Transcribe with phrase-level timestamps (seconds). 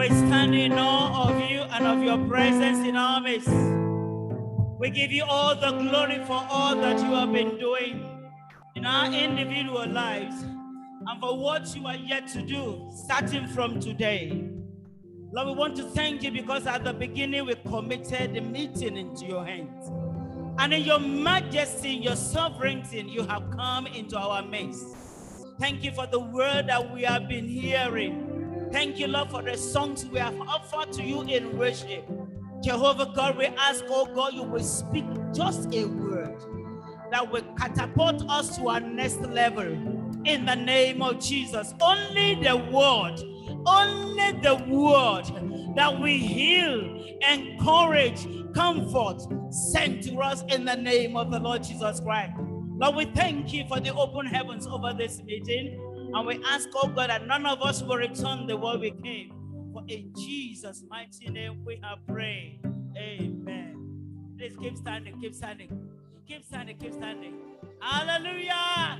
[0.00, 3.50] We stand in awe of you and of your presence in our midst.
[4.78, 8.08] We give you all the glory for all that you have been doing
[8.76, 14.48] in our individual lives and for what you are yet to do starting from today.
[15.34, 19.26] Lord, we want to thank you because at the beginning we committed the meeting into
[19.26, 19.90] your hands.
[20.58, 24.82] And in your majesty, your sovereignty, you have come into our midst.
[25.58, 28.29] Thank you for the word that we have been hearing.
[28.72, 32.08] Thank you, Lord, for the songs we have offered to you in worship.
[32.62, 36.36] Jehovah God, we ask, oh God, you will speak just a word
[37.10, 39.66] that will catapult us to our next level
[40.24, 41.74] in the name of Jesus.
[41.80, 43.16] Only the word,
[43.66, 45.24] only the word
[45.76, 49.20] that we heal, encourage, comfort,
[49.52, 52.34] send to us in the name of the Lord Jesus Christ.
[52.38, 55.89] Lord, we thank you for the open heavens over this meeting.
[56.12, 56.44] And we mm.
[56.44, 59.32] ask, oh God, that none of us will return the way we came.
[59.72, 62.60] For in Jesus' mighty name we have prayed.
[62.96, 64.34] Amen.
[64.36, 65.88] Please keep standing, keep standing,
[66.26, 67.34] keep standing, keep standing.
[67.80, 68.98] Hallelujah.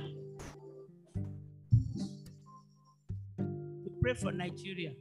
[3.37, 4.93] We pray for Nigeria.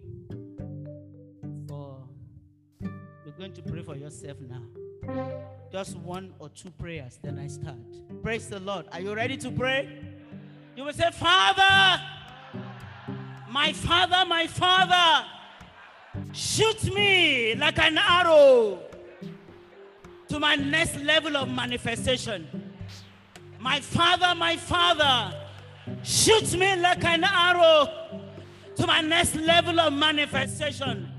[1.68, 2.02] For
[3.24, 4.62] you're going to pray for yourself now.
[5.70, 7.78] Just one or two prayers, then I start.
[8.22, 8.86] Praise the Lord.
[8.92, 10.09] Are you ready to pray?
[10.76, 12.02] You will say, Father,
[13.50, 15.26] my Father, my Father,
[16.32, 18.78] shoot me like an arrow
[20.28, 22.46] to my next level of manifestation.
[23.58, 25.36] My Father, my Father,
[26.04, 27.88] shoot me like an arrow
[28.76, 31.10] to my next level of manifestation.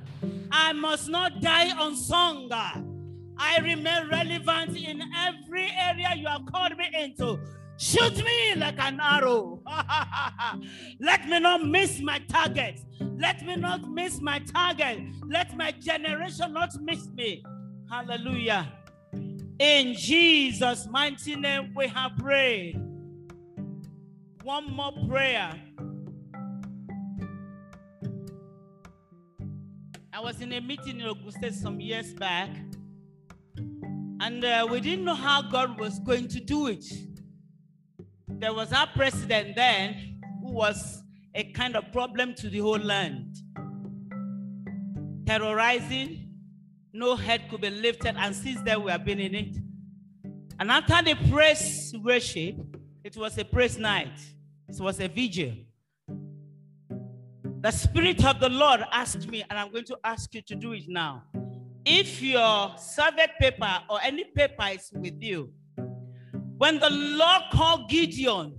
[0.52, 2.50] I must not die unsung.
[2.52, 7.40] I remain relevant in every area you have called me into.
[7.82, 9.60] Shoot me like an arrow.
[11.00, 12.80] Let me not miss my target.
[13.00, 15.00] Let me not miss my target.
[15.28, 17.44] Let my generation not miss me.
[17.90, 18.72] Hallelujah.
[19.58, 22.80] In Jesus' mighty name, we have prayed.
[24.44, 25.60] One more prayer.
[30.14, 32.52] I was in a meeting in Augusta some years back,
[34.20, 36.86] and uh, we didn't know how God was going to do it.
[38.42, 41.04] There was our president then who was
[41.36, 43.38] a kind of problem to the whole land,
[45.28, 46.28] terrorizing.
[46.92, 49.58] No head could be lifted, and since then we have been in it.
[50.60, 52.56] And after the praise worship,
[53.04, 54.20] it was a praise night.
[54.68, 55.54] It was a vigil.
[57.62, 60.72] The Spirit of the Lord asked me, and I'm going to ask you to do
[60.72, 61.26] it now.
[61.86, 65.54] If your survey paper or any paper is with you,
[66.62, 68.54] when the Lord called Gideon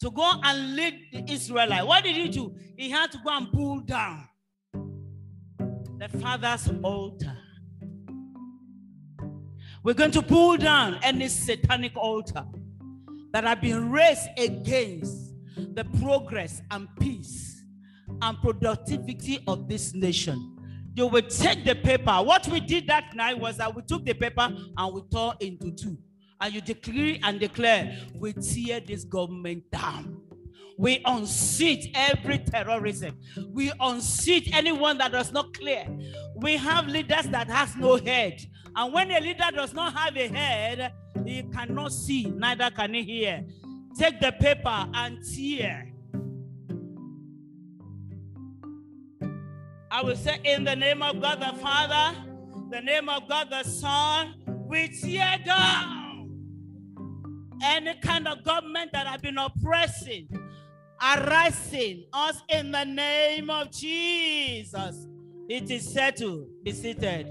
[0.00, 2.54] to go and lead the Israelites, what did he do?
[2.78, 4.26] He had to go and pull down
[5.98, 7.36] the father's altar.
[9.84, 12.46] We're going to pull down any satanic altar
[13.34, 15.34] that have been raised against
[15.74, 17.62] the progress and peace
[18.22, 20.56] and productivity of this nation.
[20.94, 22.12] You will take the paper.
[22.12, 25.70] What we did that night was that we took the paper and we tore into
[25.72, 25.98] two.
[26.42, 30.20] And you decree and declare, we tear this government down.
[30.76, 33.16] We unseat every terrorism.
[33.52, 35.86] We unseat anyone that does not clear.
[36.34, 38.44] We have leaders that has no head.
[38.74, 40.92] And when a leader does not have a head,
[41.24, 43.44] he cannot see, neither can he hear.
[43.96, 45.92] Take the paper and tear.
[49.92, 52.18] I will say, in the name of God the Father,
[52.72, 54.34] the name of God the Son,
[54.66, 56.01] we tear down
[57.62, 60.28] any kind of government that have been oppressing,
[60.98, 65.06] harassing us in the name of Jesus.
[65.48, 66.48] It is settled.
[66.62, 67.28] Be seated.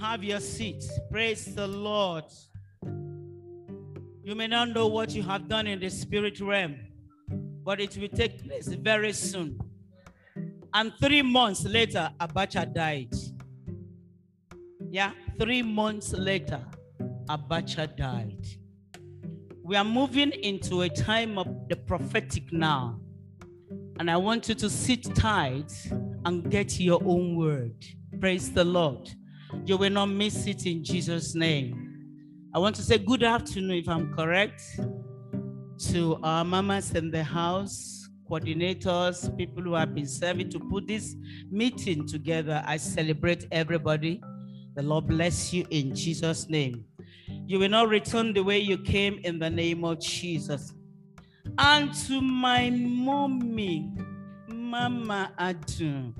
[0.00, 0.82] Have your seat.
[1.10, 2.24] Praise the Lord.
[4.24, 6.76] You may not know what you have done in the spirit realm,
[7.64, 9.58] but it will take place very soon.
[10.74, 13.12] And three months later, Abacha died.
[14.90, 16.60] Yeah, three months later,
[17.28, 18.46] Abacha died.
[19.64, 23.00] We are moving into a time of the prophetic now.
[23.98, 25.72] And I want you to sit tight
[26.24, 27.74] and get your own word.
[28.20, 29.10] Praise the Lord.
[29.64, 31.88] You will not miss it in Jesus' name.
[32.54, 34.62] I want to say good afternoon, if I'm correct,
[35.88, 41.16] to our mamas in the house, coordinators, people who have been serving to put this
[41.50, 42.62] meeting together.
[42.64, 44.22] I celebrate everybody.
[44.74, 46.84] The Lord bless you in Jesus' name.
[47.46, 50.72] You will not return the way you came in the name of Jesus.
[51.58, 53.90] And to my mommy,
[54.48, 56.14] Mama Adun.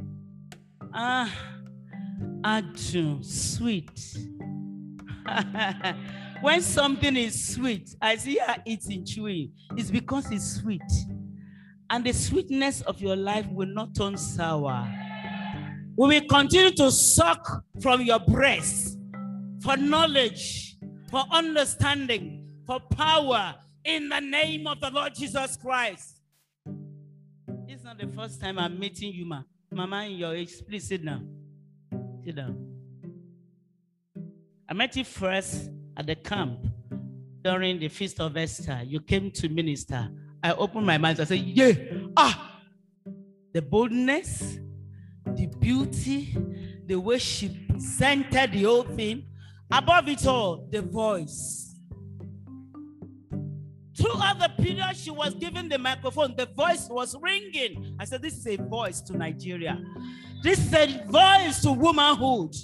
[0.92, 1.32] Ah,
[2.42, 4.18] Adun, sweet.
[6.42, 10.82] when something is sweet, I see her eating, chewing, it's because it's sweet.
[11.88, 14.86] And the sweetness of your life will not turn sour.
[15.96, 18.98] We will continue to suck from your breast
[19.60, 20.76] for knowledge,
[21.10, 23.54] for understanding, for power
[23.84, 26.20] in the name of the Lord Jesus Christ.
[27.68, 29.42] It's not the first time I'm meeting you, ma.
[29.70, 31.28] Mama, in your age, please sit down.
[32.24, 32.72] Sit down.
[34.68, 36.66] I met you first at the camp
[37.42, 38.82] during the Feast of Esther.
[38.84, 40.08] You came to minister.
[40.42, 41.20] I opened my mouth.
[41.20, 41.72] I said, Yeah,
[42.16, 42.60] ah,
[43.52, 44.58] the boldness,
[45.26, 46.36] the beauty,
[46.86, 49.26] the way she presented the whole thing.
[49.70, 51.74] Above it all, the voice.
[53.96, 57.96] Throughout the period she was given the microphone, the voice was ringing.
[57.98, 59.80] I said, This is a voice to Nigeria.
[60.42, 62.54] This is a voice to womanhood.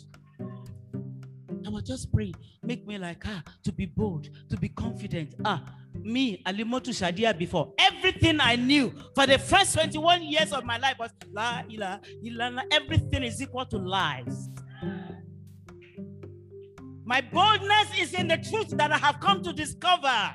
[1.66, 5.34] I was just praying, make me like her, to be bold, to be confident.
[5.44, 5.62] Ah,
[6.03, 7.73] me, Alimotu Shadia before.
[7.79, 12.62] Everything I knew for the first 21 years of my life was la ila, ila,
[12.71, 14.49] everything is equal to lies.
[17.05, 20.35] My boldness is in the truth that I have come to discover.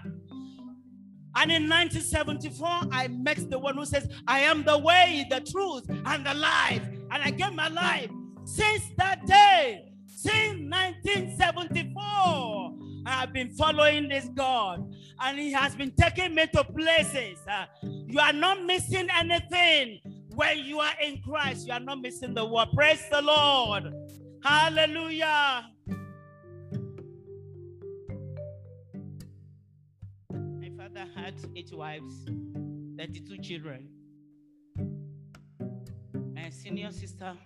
[1.36, 5.86] And in 1974, I met the one who says, I am the way, the truth,
[5.90, 6.82] and the life.
[7.12, 8.10] And I gave my life.
[8.46, 12.73] Since that day, since 1974,
[13.06, 14.94] I have been following this God.
[15.22, 17.40] And He has been taking me to places.
[17.50, 20.00] Uh, you are not missing anything.
[20.36, 22.70] When you are in Christ, you are not missing the word.
[22.74, 23.94] Praise the Lord.
[24.44, 25.70] Hallelujah.
[30.32, 32.26] My father had eight wives,
[32.98, 33.88] 32 children.
[36.34, 37.38] My senior sister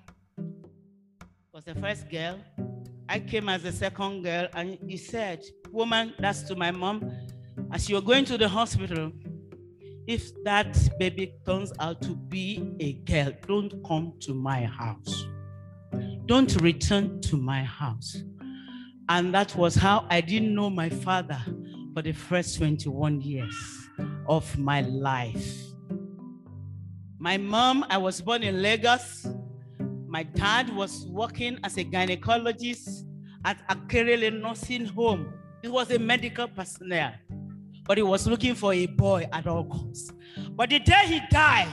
[1.57, 2.37] was the first girl.
[3.09, 7.11] I came as the second girl, and he said, Woman, that's to my mom,
[7.71, 9.11] as you're going to the hospital,
[10.05, 15.25] if that baby turns out to be a girl, don't come to my house.
[16.27, 18.21] Don't return to my house.
[19.09, 21.41] And that was how I didn't know my father
[21.95, 23.89] for the first 21 years
[24.29, 25.57] of my life.
[27.17, 29.25] My mom, I was born in Lagos.
[30.07, 33.03] My dad was working as a gynecologist
[33.43, 35.33] at a Akerele nursing home.
[35.61, 37.13] He was a medical personnel,
[37.85, 40.13] but he was looking for a boy at all costs.
[40.51, 41.67] But the day he died,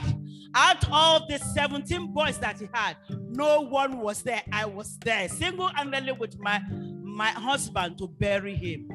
[0.53, 4.43] out of the 17 boys that he had, no one was there.
[4.51, 8.89] I was there, single-handedly with my, my husband to bury him.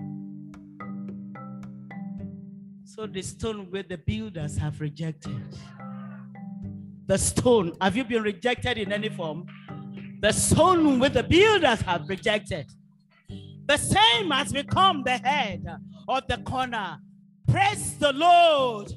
[2.85, 5.57] So the stone where the builders have rejected.
[7.11, 9.45] The stone, have you been rejected in any form?
[10.21, 12.71] The stone with the builders have rejected.
[13.67, 15.67] The same has become the head
[16.07, 16.99] of the corner.
[17.49, 18.93] Praise the Lord.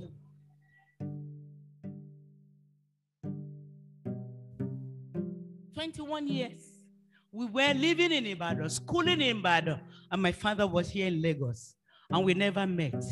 [5.73, 6.61] Twenty-one years.
[7.31, 9.81] We were living in Ibadan, schooling in Ibadan,
[10.11, 11.73] and my father was here in Lagos,
[12.11, 13.03] and we never met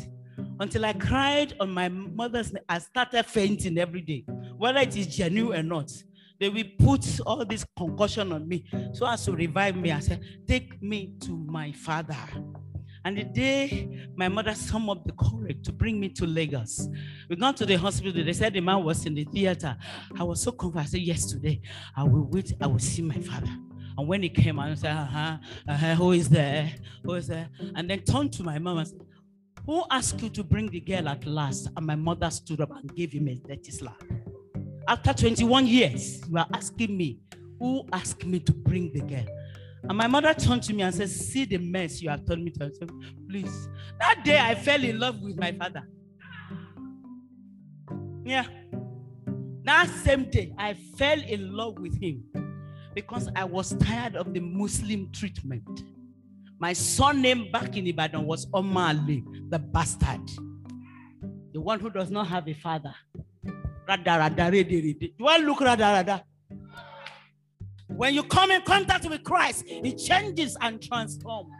[0.62, 4.24] until I cried on my mother's I started fainting every day,
[4.56, 5.92] whether it is genuine or not.
[6.38, 9.92] They will put all this concussion on me so as to revive me.
[9.92, 12.16] I said, Take me to my father.
[13.04, 16.88] And the day my mother summoned up the courage to bring me to Lagos,
[17.28, 18.24] we got to the hospital.
[18.24, 19.76] They said the man was in the theater.
[20.18, 20.86] I was so confident.
[20.86, 21.60] I said, Yes, today
[21.96, 22.52] I will wait.
[22.60, 23.50] I will see my father.
[23.98, 25.36] And when he came, I said, uh-huh,
[25.68, 26.72] uh-huh, who is there?
[27.04, 27.50] Who is there?
[27.74, 29.00] And then turned to my mom and said,
[29.66, 31.68] who asked you to bring the girl at last?
[31.76, 34.02] And my mother stood up and gave him a dirty slap.
[34.88, 37.20] After 21 years, you are asking me,
[37.58, 39.26] who asked me to bring the girl?
[39.84, 42.50] And my mother turned to me and said, See the mess you have told me
[42.52, 42.72] to.
[42.74, 42.90] Said,
[43.28, 43.68] Please.
[43.98, 45.82] That day I fell in love with my father.
[48.24, 48.46] Yeah.
[49.64, 52.24] That same day I fell in love with him
[52.94, 55.84] because I was tired of the Muslim treatment.
[56.62, 60.20] My surname back in Ibadan was Omali, the bastard.
[61.52, 62.94] The one who does not have a father.
[63.18, 66.24] Do I look rada
[67.88, 71.50] When you come in contact with Christ, it changes and transforms.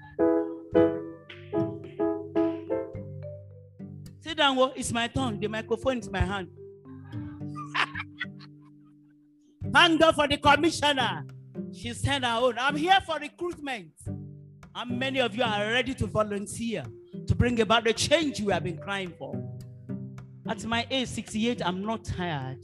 [4.21, 5.41] Sit down, it's my turn.
[5.41, 6.47] The microphone is my hand.
[9.75, 11.25] Thank God for the commissioner.
[11.75, 12.55] She said her own.
[12.57, 13.91] I'm here for recruitment.
[14.75, 16.85] How many of you are ready to volunteer
[17.27, 19.35] to bring about the change you have been crying for?
[20.49, 22.59] At my age 68, I'm not tired.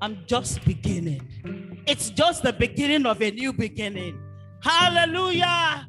[0.00, 1.82] I'm just beginning.
[1.86, 4.18] It's just the beginning of a new beginning.
[4.62, 5.86] Hallelujah.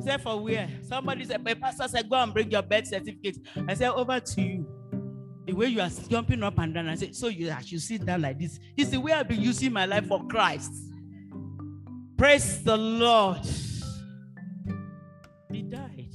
[0.00, 0.70] Say for where?
[0.82, 3.38] Somebody said, my pastor said, go and bring your birth certificate.
[3.66, 4.66] I said, over to you.
[5.46, 8.22] The way you are jumping up and down, I said, so you should sit down
[8.22, 8.60] like this.
[8.76, 10.87] It's the way I've been using my life for Christ.
[12.18, 13.46] Praise the Lord.
[15.52, 16.12] He died.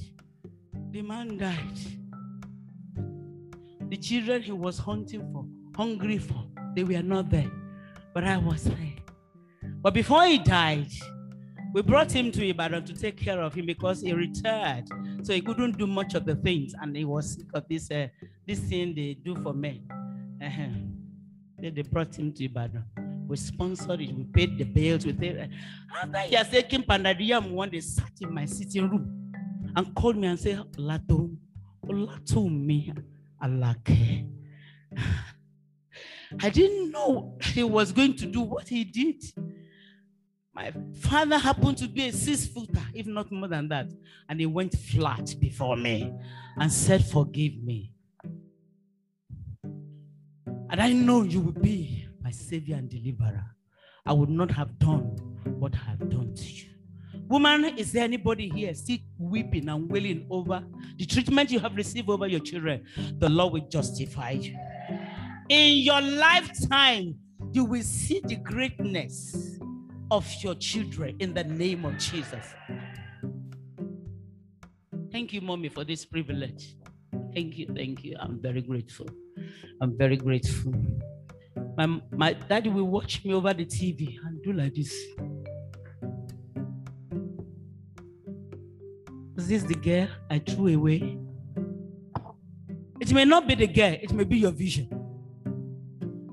[0.90, 1.78] The man died.
[3.88, 6.44] The children he was hunting for, hungry for,
[6.76, 7.50] they were not there.
[8.12, 8.92] But I was there.
[9.80, 10.90] But before he died,
[11.72, 14.84] we brought him to Ibadan to take care of him because he retired.
[15.22, 16.74] So he couldn't do much of the things.
[16.82, 18.08] And he was sick of this, uh,
[18.46, 19.88] this thing they do for men.
[20.44, 20.68] Uh-huh.
[21.58, 22.84] Then they brought him to Ibadan.
[23.26, 24.14] We sponsored it.
[24.14, 25.06] We paid the bills.
[25.06, 25.50] We paid.
[26.02, 29.32] After he has taken Pandadium one day, sat in my sitting room
[29.74, 31.34] and called me and said, Lato,
[31.84, 32.92] Lato me,
[33.42, 34.28] Alake.
[36.42, 39.22] I didn't know he was going to do what he did.
[40.54, 43.90] My father happened to be a six footer, if not more than that.
[44.28, 46.12] And he went flat before me
[46.56, 47.92] and said, Forgive me.
[50.70, 53.44] And I know you will be my savior and deliverer.
[54.06, 55.16] I would not have done
[55.58, 56.70] what I have done to you.
[57.28, 60.64] Woman, is there anybody here still weeping and wailing over
[60.96, 62.84] the treatment you have received over your children?
[63.18, 64.56] The Lord will justify you.
[65.48, 67.14] In your lifetime,
[67.52, 69.58] you will see the greatness
[70.10, 72.54] of your children in the name of Jesus.
[75.12, 76.74] Thank you, mommy, for this privilege.
[77.34, 78.16] Thank you, thank you.
[78.18, 79.08] I'm very grateful.
[79.80, 80.74] I'm very grateful.
[81.76, 84.94] My, my daddy will watch me over the TV and do like this.
[89.36, 91.18] Is this the girl I threw away?
[93.00, 94.88] It may not be the girl, it may be your vision.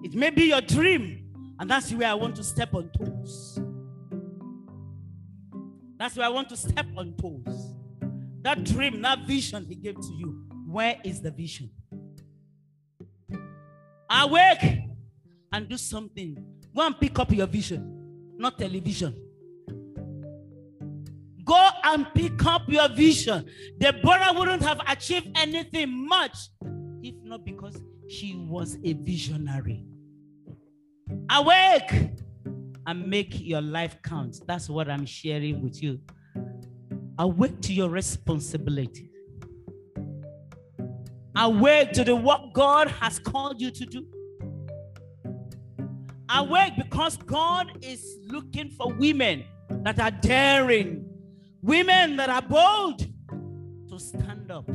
[0.03, 1.17] It may be your dream.
[1.59, 3.59] And that's where I want to step on toes.
[5.97, 7.75] That's where I want to step on toes.
[8.41, 10.45] That dream, that vision he gave to you.
[10.67, 11.69] Where is the vision?
[14.09, 14.90] Awake
[15.51, 16.37] and do something.
[16.75, 19.15] Go and pick up your vision, not television.
[21.43, 23.45] Go and pick up your vision.
[23.77, 26.37] Deborah wouldn't have achieved anything much
[27.03, 29.85] if not because she was a visionary.
[31.29, 32.11] Awake
[32.87, 34.37] and make your life count.
[34.47, 35.99] That's what I'm sharing with you.
[37.17, 39.09] Awake to your responsibility.
[41.35, 44.05] Awake to the work God has called you to do.
[46.33, 49.43] Awake because God is looking for women
[49.83, 51.05] that are daring,
[51.61, 52.99] women that are bold
[53.89, 54.65] to stand up,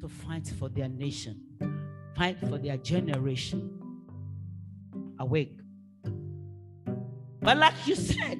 [0.00, 1.40] to fight for their nation,
[2.16, 3.72] fight for their generation.
[5.18, 5.58] Awake.
[7.40, 8.38] But like you said,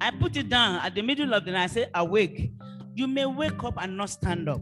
[0.00, 1.64] I put it down at the middle of the night.
[1.64, 2.52] I said, Awake.
[2.94, 4.60] You may wake up and not stand up,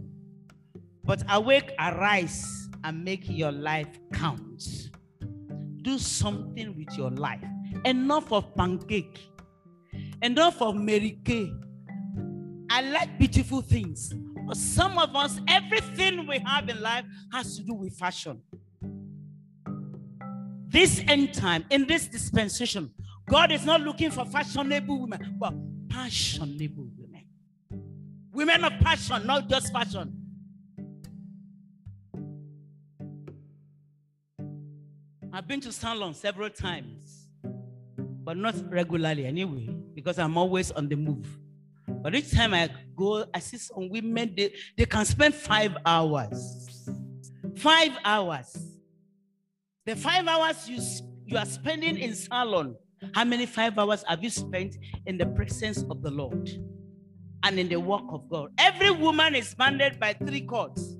[1.02, 4.90] but awake, arise, and make your life count.
[5.88, 7.42] Do something with your life.
[7.86, 9.18] Enough of pancake,
[10.20, 11.50] enough of Mary Kay.
[12.68, 14.12] I like beautiful things,
[14.46, 18.42] but some of us, everything we have in life has to do with fashion.
[20.66, 22.90] This end time, in this dispensation,
[23.26, 25.54] God is not looking for fashionable women, but
[25.88, 27.24] passionable women.
[28.30, 30.17] Women of passion, not just fashion.
[35.30, 37.28] I've been to salon several times,
[38.24, 41.26] but not regularly anyway, because I'm always on the move.
[41.86, 46.88] But each time I go, I see some women, they, they can spend five hours.
[47.56, 48.56] Five hours.
[49.84, 50.80] The five hours you,
[51.26, 52.76] you are spending in salon,
[53.14, 56.50] how many five hours have you spent in the presence of the Lord
[57.42, 58.50] and in the work of God?
[58.58, 60.96] Every woman is bounded by three cords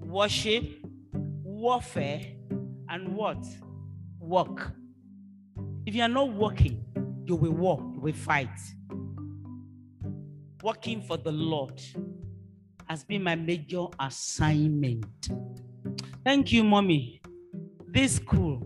[0.00, 0.64] worship,
[1.12, 2.33] warfare,
[2.94, 3.44] and what?
[4.20, 4.70] Work.
[5.84, 6.84] If you are not working,
[7.26, 8.48] you will walk, you will fight.
[10.62, 11.82] Working for the Lord
[12.86, 15.28] has been my major assignment.
[16.24, 17.20] Thank you, mommy.
[17.88, 18.64] This school,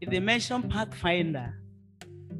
[0.00, 1.54] if they mention Pathfinder,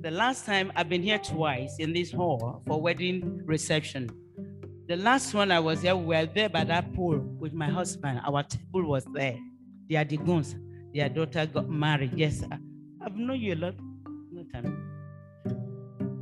[0.00, 4.09] the last time I've been here twice in this hall for wedding reception.
[4.87, 8.23] The last one I was there, we were there by that pool with my husband.
[8.26, 9.37] Our table was there.
[9.90, 10.57] They are the guns.
[10.95, 12.12] Their daughter got married.
[12.14, 12.59] Yes, I,
[13.04, 13.75] I've known you a lot.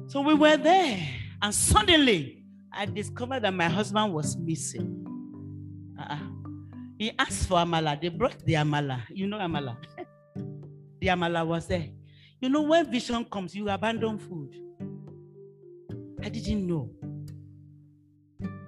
[0.09, 0.99] So we were there,
[1.43, 5.05] and suddenly I discovered that my husband was missing.
[5.99, 6.19] Uh-uh.
[6.99, 8.01] He asked for amala.
[8.01, 9.03] They brought the amala.
[9.11, 9.77] You know amala.
[11.01, 11.89] the amala was there.
[12.41, 14.55] You know, when vision comes, you abandon food.
[16.23, 16.91] I didn't know.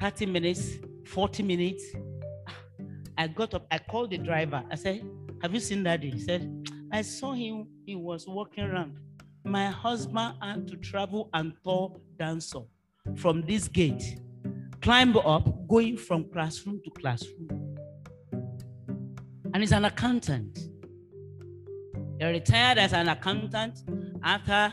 [0.00, 1.84] 30 minutes, 40 minutes.
[3.16, 4.62] I got up, I called the driver.
[4.70, 5.02] I said,
[5.42, 6.11] Have you seen daddy?
[6.11, 6.50] He said,
[6.92, 8.99] I saw him, he was walking around.
[9.45, 12.61] My husband had to travel and tour dancer
[13.16, 14.21] from this gate,
[14.83, 17.49] climb up, going from classroom to classroom.
[19.54, 20.59] And he's an accountant.
[22.18, 23.78] He retired as an accountant
[24.23, 24.73] after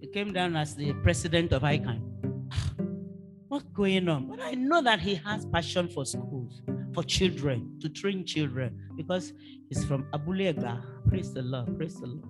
[0.00, 2.00] he came down as the president of ICAN.
[3.48, 4.28] What's going on?
[4.28, 6.62] But I know that he has passion for schools,
[6.94, 9.32] for children, to train children, because
[9.68, 10.82] he's from Abulega.
[11.08, 11.76] Praise the Lord.
[11.76, 12.28] Praise the Lord.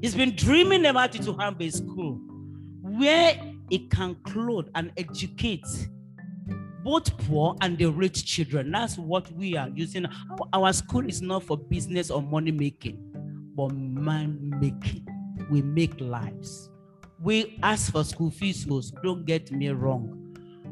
[0.00, 2.18] He's been dreaming about it to have a school
[2.80, 5.66] where it can clothe and educate
[6.84, 8.70] both poor and the rich children.
[8.70, 10.06] That's what we are using.
[10.52, 12.98] Our school is not for business or money making,
[13.56, 15.06] but man making.
[15.50, 16.70] We make lives.
[17.20, 18.64] We ask for school fees,
[19.02, 20.25] don't get me wrong.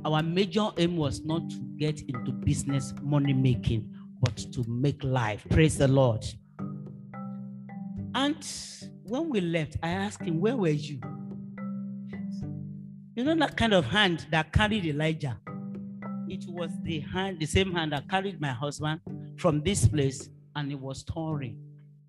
[0.05, 5.47] Our major aim was not to get into business money making, but to make life.
[5.49, 6.25] Praise the Lord.
[8.15, 8.37] And
[9.05, 11.01] when we left, I asked him, Where were you?
[13.17, 15.41] You know that kind of hand that carried Elijah?
[16.29, 19.01] It was the hand, the same hand that carried my husband
[19.37, 21.59] from this place, and it was touring.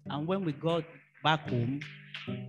[0.07, 0.83] And when we got
[1.23, 1.79] back home,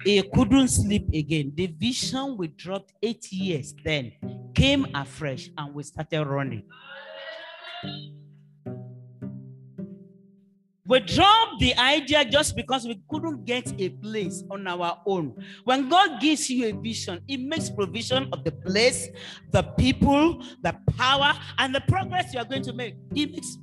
[0.05, 1.53] he couldn't sleep again.
[1.55, 4.13] The vision we dropped eight years then
[4.55, 6.65] came afresh, and we started running.
[10.89, 15.35] We dropped the idea just because we couldn't get a place on our own.
[15.65, 19.09] When God gives you a vision, it makes provision of the place,
[19.51, 22.95] the people, the power, and the progress you are going to make.
[23.13, 23.59] He makes,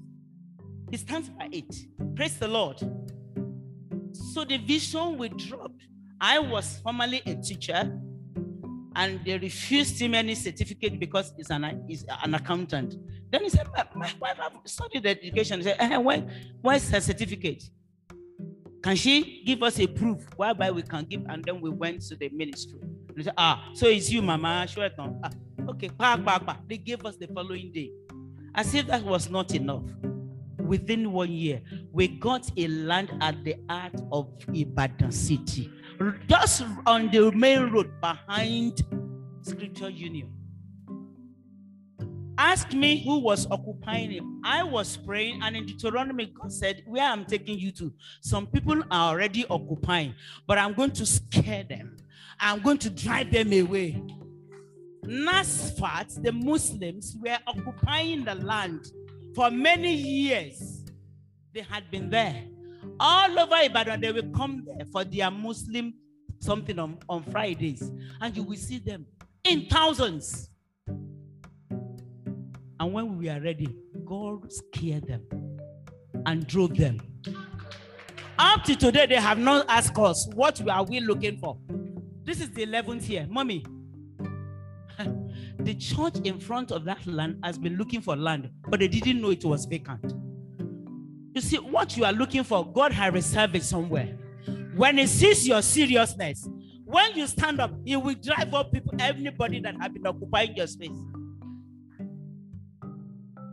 [0.92, 1.74] he stands by it.
[2.13, 2.80] Praise the Lord.
[4.34, 5.82] So the vision we dropped.
[6.21, 7.99] I was formerly a teacher,
[8.95, 12.95] and they refused him any certificate because he's an, he's an accountant.
[13.32, 15.60] Then he said, My wife have studied education.
[15.60, 16.23] He said, eh, why,
[16.62, 17.63] where's her certificate?
[18.84, 21.23] Can she give us a proof whereby we can give?
[21.30, 22.80] And then we went to the ministry.
[23.15, 24.67] They said, Ah, so it's you, Mama.
[24.67, 25.30] Sure, ah,
[25.69, 26.60] okay, back, back, back.
[26.67, 27.91] They gave us the following day.
[28.54, 29.84] As if that was not enough.
[30.60, 35.69] Within one year, we got a land at the heart of Ibadan city,
[36.27, 38.82] just on the main road behind
[39.41, 40.32] Scripture Union.
[42.38, 44.23] Ask me who was occupying it.
[44.43, 48.82] I was praying, and in Deuteronomy, God said, Where I'm taking you to, some people
[48.89, 50.15] are already occupying,
[50.47, 51.97] but I'm going to scare them.
[52.39, 54.01] I'm going to drive them away.
[55.06, 58.88] Nasfat, the Muslims, were occupying the land
[59.36, 60.84] for many years.
[61.53, 62.45] They had been there.
[63.00, 65.93] All over Ibadan, they will come there for their Muslim
[66.39, 67.91] something on, on Fridays,
[68.22, 69.06] and you will see them
[69.43, 70.50] in thousands.
[72.80, 73.67] And when we are ready,
[74.06, 75.22] God scared them
[76.26, 77.00] and drove them.
[78.38, 81.58] Up to today, they have not asked us, What we are we looking for?
[82.24, 83.28] This is the 11th year.
[83.30, 83.65] Mommy,
[85.60, 89.22] the church in front of that land has been looking for land, but they didn't
[89.22, 90.13] know it was vacant.
[91.34, 94.17] You see, what you are looking for, God has reserved it somewhere.
[94.76, 96.48] When He sees your seriousness,
[96.86, 100.67] when you stand up, He will drive up people, everybody that have been occupying your
[100.67, 100.91] space.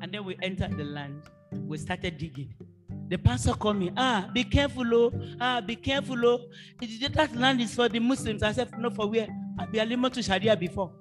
[0.03, 1.23] And then we entered the land.
[1.53, 2.55] We started digging.
[3.09, 6.41] The pastor called me, ah, be careful, oh, ah, be careful, oh.
[6.81, 8.43] That land is for the Muslims.
[8.43, 9.27] I said, no, for where?
[9.59, 10.93] I've been to Sharia before.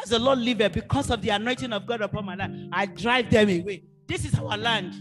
[0.00, 3.30] As the Lord liveth, because of the anointing of God upon my life, I drive
[3.30, 3.82] them away.
[4.06, 4.94] This is our land.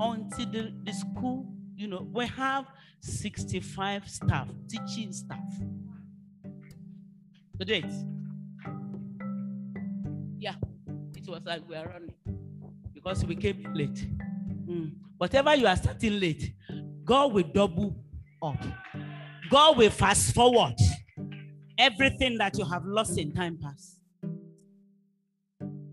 [0.00, 2.66] Until the, the school, you know, we have
[3.00, 5.38] 65 staff, teaching staff.
[7.58, 7.84] The date.
[10.38, 10.54] Yeah,
[11.14, 12.14] it was like we are running
[12.94, 14.06] because we came late.
[14.66, 14.92] Mm.
[15.18, 16.54] Whatever you are starting late,
[17.04, 17.94] God will double
[18.42, 18.62] up.
[19.50, 20.76] God will fast forward
[21.76, 23.98] everything that you have lost in time past.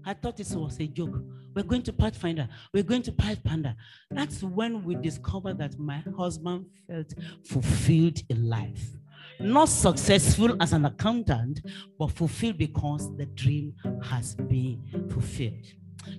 [0.05, 1.19] I thought this was a joke.
[1.57, 2.47] We're going to Pathfinder.
[2.71, 3.73] We're going to Pathfinder.
[4.11, 8.91] That's when we discovered that my husband felt fulfilled in life.
[9.39, 11.61] Not successful as an accountant,
[11.97, 15.65] but fulfilled because the dream has been fulfilled.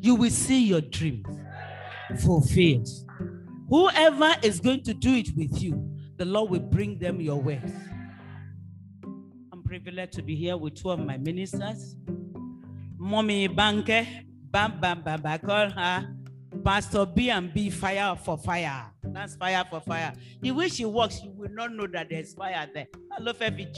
[0.01, 1.29] You will see your dreams
[2.21, 2.89] fulfilled.
[3.69, 7.63] Whoever is going to do it with you, the Lord will bring them your way.
[9.53, 11.95] I'm privileged to be here with two of my ministers.
[12.97, 16.15] Mommy Banke, bam, bam, bam, I call her
[16.65, 18.87] Pastor B and B, fire for fire.
[19.03, 20.13] That's fire for fire.
[20.41, 22.87] The way she walks, you will not know that there's fire there.
[23.17, 23.69] I love every.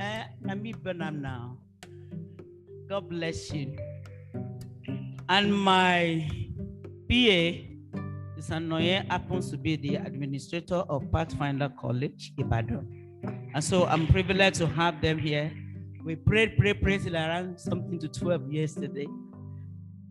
[0.00, 1.58] Eh, I'm me Burnham now.
[2.88, 3.76] God bless you.
[5.28, 6.28] And my
[7.08, 7.66] PA
[8.38, 12.86] is Anoye happens to be the administrator of Pathfinder College, Ibadan.
[13.54, 15.52] And so I'm privileged to have them here.
[16.04, 19.08] We prayed, prayed, prayed till around something to 12 yesterday.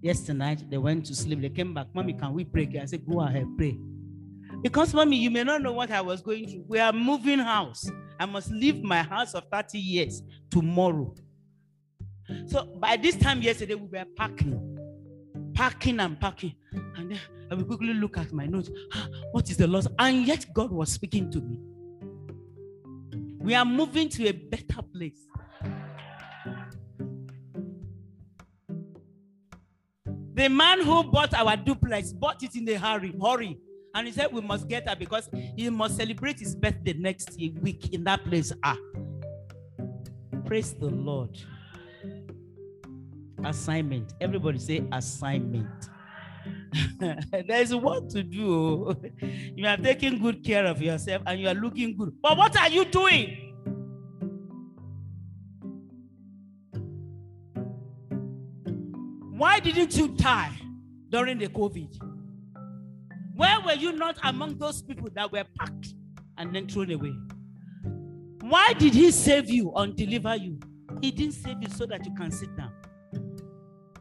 [0.06, 1.42] Yesterday night, they went to sleep.
[1.42, 1.88] They came back.
[1.92, 2.70] Mommy, can we pray?
[2.80, 3.76] I said, Go ahead, pray.
[4.62, 6.64] Because, mommy, you may not know what I was going through.
[6.68, 7.90] We are moving house.
[8.20, 11.16] I must leave my house of 30 years tomorrow.
[12.46, 14.78] So by this time yesterday, we were packing,
[15.56, 16.54] packing and packing.
[16.72, 18.70] And then I will quickly look at my notes.
[19.32, 19.88] What is the loss?
[19.98, 21.58] And yet God was speaking to me.
[23.40, 25.28] We are moving to a better place.
[30.36, 33.58] The man who bought our duplex bought it in a hurry, hurry.
[33.94, 37.94] And he said we must get her because he must celebrate his birthday next week
[37.94, 38.52] in that place.
[38.62, 38.76] Ah.
[40.46, 41.38] Praise the Lord.
[43.46, 44.14] Assignment.
[44.20, 45.90] Everybody say assignment.
[47.00, 48.94] there is work to do.
[49.56, 52.14] You are taking good care of yourself and you are looking good.
[52.22, 53.45] But what are you doing?
[59.46, 60.58] Why didn't you die
[61.12, 62.00] during the COVID?
[63.36, 65.94] Why were you not among those people that were packed
[66.40, 67.14] and then thrown away?
[68.42, 70.60] Why did he save you and deliver you?
[71.00, 72.74] He didn't save you so that you can sit down.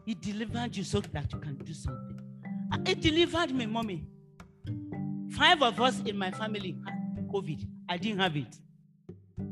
[0.07, 2.21] He delivered you so that you can do something.
[2.73, 4.07] Ah, he delivered me, mommy.
[5.37, 7.67] Five of us in my family had COVID.
[7.91, 8.57] I didn't have it.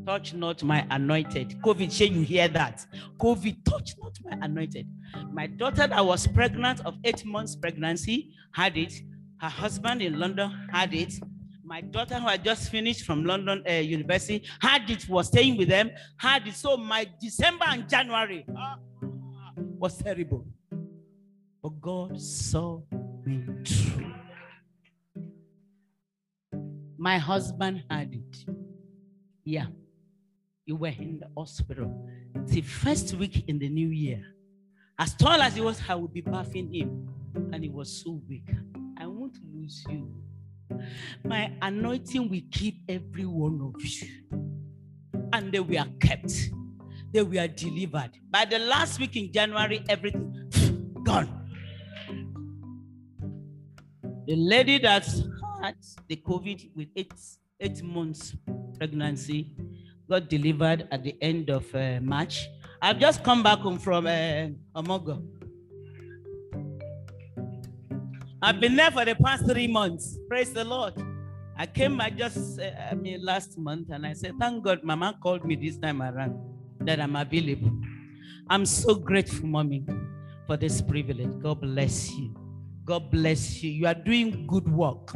[0.06, 1.60] Touch not my anointed.
[1.62, 2.86] COVID, say you hear that.
[3.18, 4.88] COVID, touch not my anointed.
[5.32, 8.92] My daughter that was pregnant of eight months pregnancy had it.
[9.40, 11.14] Her husband in London had it.
[11.64, 15.68] My daughter who had just finished from London uh, University had it, was staying with
[15.68, 16.54] them, had it.
[16.54, 18.76] So my December and January uh,
[19.78, 20.46] was terrible.
[21.62, 22.82] But God saw
[23.24, 24.12] me through.
[26.98, 28.51] My husband had it.
[29.44, 29.66] Yeah.
[30.64, 32.08] You were in the hospital.
[32.46, 34.22] The first week in the new year,
[34.98, 37.08] as tall as he was, I would be bathing him.
[37.52, 38.48] And he was so weak.
[38.98, 40.14] I won't lose you.
[41.24, 44.08] My anointing will keep every one of you.
[45.32, 46.32] And they were kept.
[47.12, 48.10] They were delivered.
[48.30, 50.50] By the last week in January, everything
[51.04, 51.38] gone.
[54.26, 55.06] The lady that
[55.60, 55.76] had
[56.08, 57.12] the COVID with eight,
[57.62, 58.34] eight months
[58.76, 59.54] pregnancy
[60.10, 62.48] got delivered at the end of uh, March.
[62.82, 65.22] I've just come back home from uh, Omogo.
[68.42, 70.18] I've been there for the past three months.
[70.28, 70.94] Praise the Lord.
[71.56, 75.16] I came back just, uh, I mean, last month, and I said, Thank God, Mama
[75.22, 76.36] called me this time around
[76.80, 77.70] that I'm available.
[78.50, 79.86] I'm so grateful, Mommy,
[80.46, 81.38] for this privilege.
[81.40, 82.34] God bless you.
[82.84, 83.70] God bless you.
[83.70, 85.14] You are doing good work.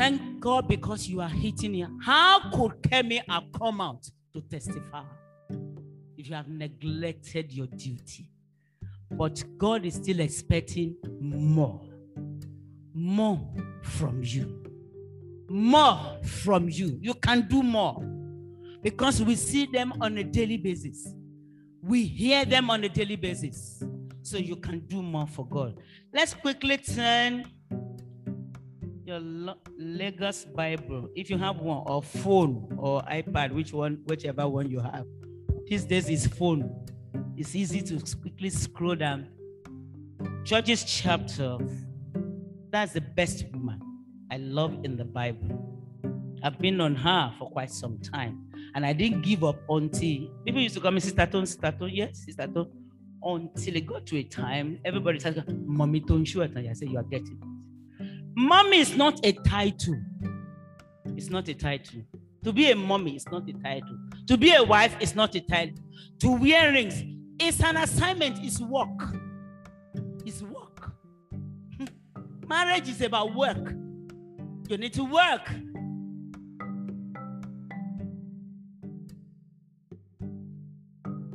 [0.00, 1.90] Thank God because you are hitting here.
[2.02, 5.02] How could Kemi have come out to testify
[6.16, 8.30] if you have neglected your duty?
[9.10, 11.82] But God is still expecting more.
[12.94, 13.46] More
[13.82, 14.64] from you.
[15.50, 16.98] More from you.
[17.02, 18.02] You can do more
[18.80, 21.12] because we see them on a daily basis.
[21.82, 23.84] We hear them on a daily basis.
[24.22, 25.78] So you can do more for God.
[26.10, 27.44] Let's quickly turn
[29.10, 34.70] your Lagos Bible, if you have one, or phone or iPad, which one, whichever one
[34.70, 35.04] you have.
[35.66, 36.86] These days is phone.
[37.36, 39.26] It's easy to quickly scroll down.
[40.44, 41.58] Judges chapter.
[42.70, 43.80] That's the best woman
[44.30, 45.58] I love in the Bible.
[46.44, 48.46] I've been on her for quite some time.
[48.76, 51.90] And I didn't give up until people used to call me Sister Tone, Sister Tone.
[51.92, 52.70] Yes, Sister Tone
[53.22, 56.40] until it got to a time, everybody said, Mommy, don't show.
[56.42, 57.49] And I said, You are getting.
[58.40, 60.00] Mommy is not a title.
[61.14, 62.00] It's not a title.
[62.42, 63.98] To be a mommy is not a title.
[64.28, 65.76] To be a wife is not a title.
[66.20, 67.04] To wear rings
[67.38, 68.88] is an assignment, it's work.
[70.24, 70.90] It's work.
[72.48, 73.74] Marriage is about work.
[74.68, 75.46] You need to work.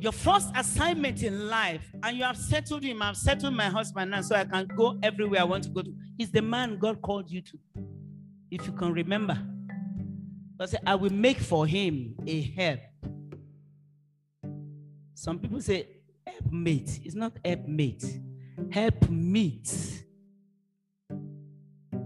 [0.06, 4.20] Your first assignment in life, and you have settled him, I've settled my husband now,
[4.20, 7.28] so I can go everywhere I want to go to, is the man God called
[7.28, 7.58] you to.
[8.48, 9.36] If you can remember.
[10.60, 12.78] I say, I will make for him a help.
[15.14, 15.88] Some people say
[16.24, 17.00] help mate.
[17.02, 18.04] It's not help mate.
[18.70, 20.04] Help meet.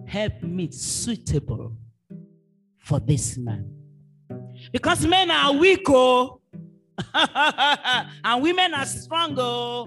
[0.06, 1.76] help meet suitable
[2.78, 3.70] for this man.
[4.72, 6.39] Because men are weak, oh,
[8.24, 9.84] and women are strong, oh.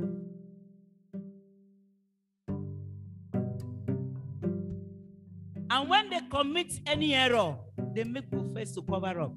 [5.69, 7.55] And when they commit any error,
[7.93, 9.33] they make profess to cover up.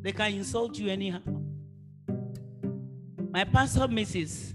[0.00, 1.20] They can insult you anyhow.
[3.30, 4.54] My pastor, Mrs.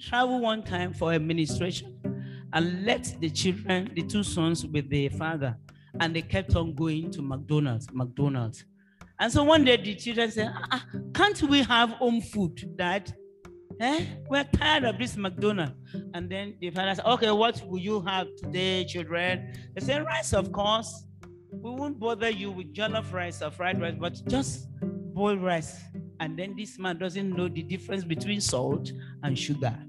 [0.00, 1.96] traveled one time for administration
[2.52, 5.56] and left the children, the two sons, with their father.
[6.00, 8.64] And they kept on going to McDonald's, McDonald's.
[9.18, 13.14] And so one day the children said, ah, ah, Can't we have home food, Dad?
[13.80, 14.04] Eh?
[14.28, 15.72] We're tired of this McDonald's.
[16.14, 19.52] And then the father said, Okay, what will you have today, children?
[19.74, 21.06] They said, Rice, of course.
[21.50, 25.80] We won't bother you with jollof rice or fried rice, but just boiled rice.
[26.20, 29.76] And then this man doesn't know the difference between salt and sugar.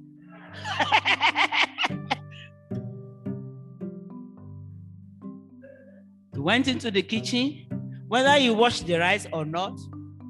[6.34, 7.67] he went into the kitchen.
[8.08, 9.78] Whether he washed the rice or not,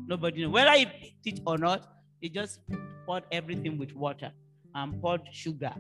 [0.08, 0.52] nobody knows.
[0.52, 1.88] Whether he picked it or not,
[2.20, 2.60] he just
[3.06, 4.32] poured everything with water
[4.74, 5.74] and poured sugar.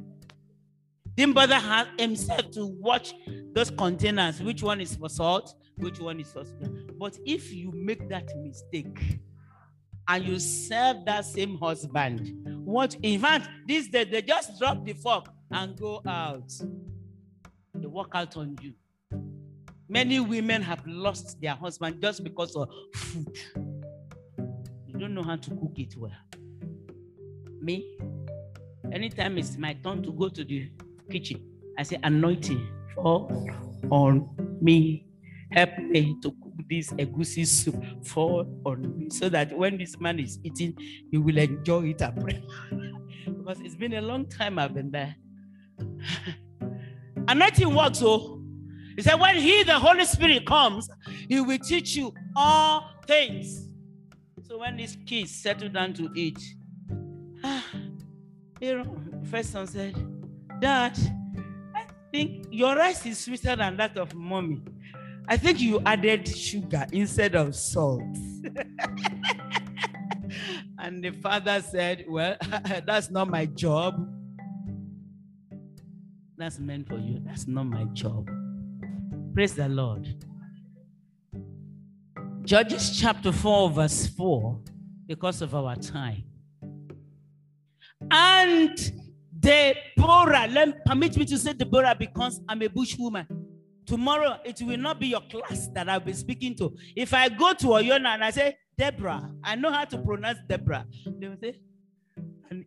[1.15, 1.59] Didn't bother
[1.97, 3.15] himself to watch
[3.53, 6.69] those containers, which one is for salt, which one is for sugar.
[6.99, 9.19] But if you make that mistake
[10.07, 12.31] and you serve that same husband,
[12.63, 16.51] what in fact, these days they just drop the fork and go out.
[17.73, 18.73] They walk out on you.
[19.89, 23.37] Many women have lost their husband just because of food.
[24.85, 26.11] You don't know how to cook it well.
[27.61, 27.97] Me,
[28.91, 30.69] anytime it's my turn to go to the
[31.09, 31.41] kitchen,
[31.77, 33.49] I say, anointing fall
[33.89, 34.29] on
[34.61, 35.05] me.
[35.53, 40.19] Help me to cook this egusi soup fall on me so that when this man
[40.19, 40.75] is eating,
[41.09, 41.97] he will enjoy it
[43.25, 45.15] because it's been a long time I've been there.
[47.29, 48.43] anointing works, oh.
[48.97, 50.89] He said, when he, the Holy Spirit, comes,
[51.29, 53.69] he will teach you all things.
[54.47, 56.39] So when these kids settled down to eat,
[57.43, 57.63] ah,
[58.59, 58.97] you know,
[59.29, 59.95] first son said,
[60.59, 60.97] Dad,
[61.75, 64.63] I think your rice is sweeter than that of mommy.
[65.27, 68.01] I think you added sugar instead of salt.
[70.79, 72.35] and the father said, Well,
[72.85, 74.11] that's not my job.
[76.35, 77.19] That's meant for you.
[77.23, 78.27] That's not my job.
[79.37, 80.07] Praise the Lord.
[82.41, 84.59] Judges chapter 4, verse 4,
[85.05, 86.23] because of our time.
[88.09, 88.75] And
[89.39, 93.27] Deborah, let permit me to say Deborah because I'm a bush woman.
[93.85, 96.75] Tomorrow it will not be your class that I'll be speaking to.
[96.95, 100.87] If I go to Oyona and I say Deborah, I know how to pronounce Deborah.
[101.05, 101.61] They will say,
[102.49, 102.65] and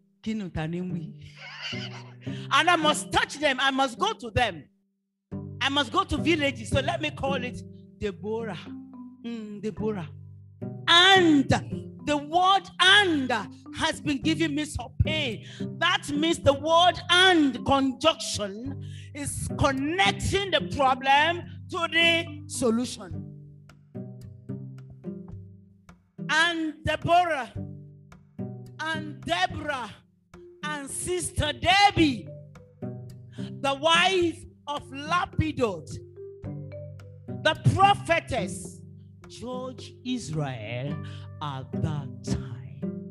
[2.52, 3.58] I must touch them.
[3.58, 4.66] I must go to them.
[5.60, 6.70] I must go to villages.
[6.70, 7.62] So let me call it
[7.98, 8.58] Deborah.
[9.24, 10.08] Mm, Deborah.
[10.88, 11.48] And
[12.06, 13.30] the word and
[13.76, 15.46] has been giving me some pain.
[15.78, 18.82] That means the word and conjunction
[19.14, 23.26] is connecting the problem to the solution.
[26.28, 27.52] And Deborah
[28.80, 29.90] and Deborah
[30.62, 32.28] and Sister Debbie,
[33.60, 35.98] the wife of Lapidoth,
[37.42, 38.80] the prophetess,
[39.28, 40.96] George Israel
[41.42, 43.04] at that time.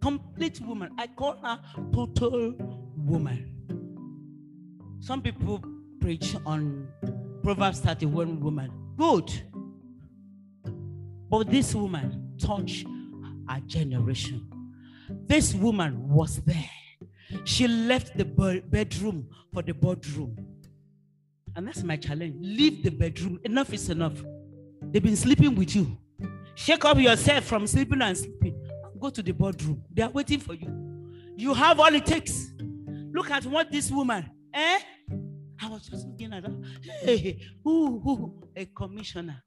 [0.00, 0.90] Complete woman.
[0.98, 1.60] I call her
[1.92, 2.54] total
[2.96, 3.54] woman.
[5.00, 5.62] Some people
[6.00, 6.88] preach on
[7.42, 8.72] Proverbs 31 woman.
[8.96, 9.30] Good.
[11.28, 12.86] But this woman touched
[13.50, 14.48] a generation.
[15.26, 16.70] This woman was there.
[17.44, 20.51] She left the bedroom for the boardroom.
[21.56, 22.36] And that's my challenge.
[22.40, 23.38] Leave the bedroom.
[23.44, 24.22] Enough is enough.
[24.82, 25.96] They've been sleeping with you.
[26.54, 28.58] Shake up yourself from sleeping and sleeping.
[28.98, 29.82] Go to the boardroom.
[29.92, 30.68] They are waiting for you.
[31.36, 32.52] You have all it takes.
[33.12, 34.78] Look at what this woman, eh?
[35.60, 36.54] I was just looking at her.
[37.00, 39.42] Hey, ooh, ooh, a commissioner.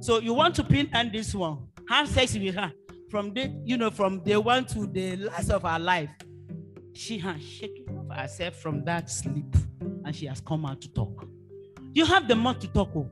[0.00, 1.68] So you want to pin on this one?
[1.88, 2.72] Have sex with her
[3.10, 6.10] from the, you know, from day one to the last of her life.
[6.94, 9.54] She has shaken herself from that sleep,
[10.08, 11.28] and she has come out to talk.
[11.92, 12.88] You have the mouth to talk.
[12.96, 13.10] Oh.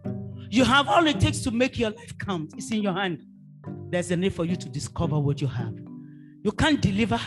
[0.49, 2.55] You have all it takes to make your life count.
[2.57, 3.23] It's in your hand.
[3.91, 5.75] There's a need for you to discover what you have.
[6.43, 7.21] You can't deliver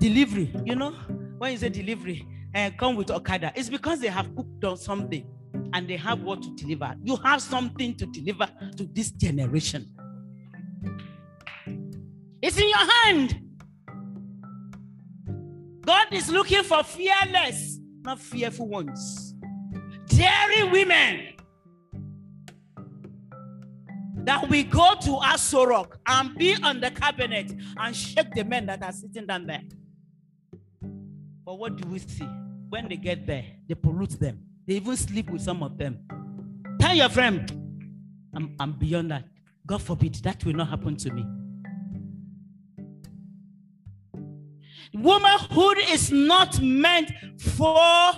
[0.00, 0.52] delivery.
[0.64, 0.90] You know,
[1.38, 5.24] when you say delivery and come with Okada, it's because they have cooked on something
[5.72, 6.96] and they have what to deliver.
[7.04, 9.88] You have something to deliver to this generation.
[12.42, 13.40] It's in your hand.
[15.82, 17.77] God is looking for fearless,
[18.08, 19.34] not fearful ones.
[20.06, 21.34] daring women
[24.24, 28.64] that we go to Aso Rock and be on the cabinet and shake the men
[28.64, 29.60] that are sitting down there.
[31.44, 32.26] But what do we see?
[32.70, 34.40] When they get there, they pollute them.
[34.66, 35.98] They even sleep with some of them.
[36.80, 37.50] Tell your friend,
[38.34, 39.24] I'm, I'm beyond that.
[39.66, 41.26] God forbid that will not happen to me.
[45.00, 48.12] Womanhood is not meant for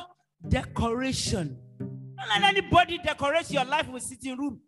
[0.49, 1.59] decoration.
[1.79, 4.61] Don't let anybody decorate your life with sitting room.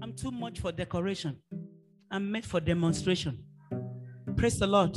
[0.00, 1.38] I'm too much for decoration.
[2.10, 3.42] I'm meant for demonstration.
[4.36, 4.96] Praise the Lord.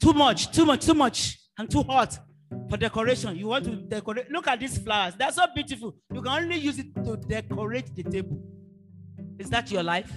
[0.00, 1.38] Too much, too much, too much.
[1.58, 2.18] I'm too hot
[2.70, 3.36] for decoration.
[3.36, 4.30] You want to decorate.
[4.30, 5.14] Look at these flowers.
[5.14, 5.94] They're so beautiful.
[6.12, 8.42] You can only use it to decorate the table.
[9.38, 10.10] Is that your life?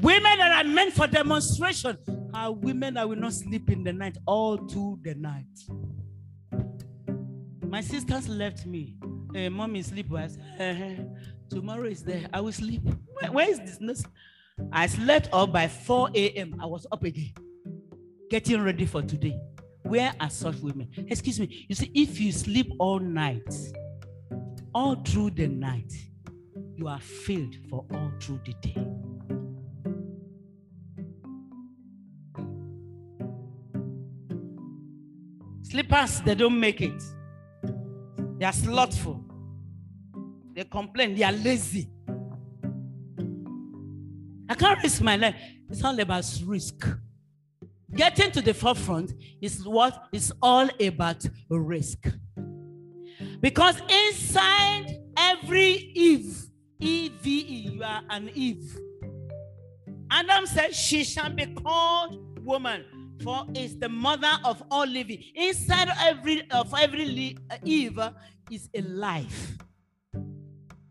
[0.00, 1.96] Women that are meant for demonstration
[2.34, 5.46] are women that will not sleep in the night all through the night.
[7.62, 8.94] My sisters left me.
[9.32, 10.08] Hey, mommy sleep.
[10.10, 11.02] Said, uh-huh.
[11.48, 12.28] tomorrow is there.
[12.30, 12.82] I will sleep.
[13.20, 13.80] where, where is this?
[13.80, 14.04] Nurse?
[14.70, 16.56] I slept up by 4 a.m.
[16.60, 17.32] I was up again,
[18.30, 19.38] getting ready for today.
[19.82, 20.88] Where are such women?
[21.08, 21.66] Excuse me.
[21.68, 23.54] You see, if you sleep all night,
[24.74, 25.92] all through the night,
[26.74, 28.76] you are filled for all through the day.
[35.76, 37.02] Sleepers, they don't make it.
[38.38, 39.22] They are slothful.
[40.54, 41.14] They complain.
[41.14, 41.90] They are lazy.
[44.48, 45.34] I can't risk my life.
[45.68, 46.88] It's all about risk.
[47.94, 49.12] Getting to the forefront
[49.42, 52.06] is what is all about risk.
[53.42, 56.46] Because inside every Eve,
[56.80, 58.78] E V E, you are an Eve.
[60.10, 62.82] Adam said, She shall be called woman
[63.22, 65.22] for is the mother of all living.
[65.34, 68.00] Inside every of every uh, Eve
[68.50, 69.56] is a life.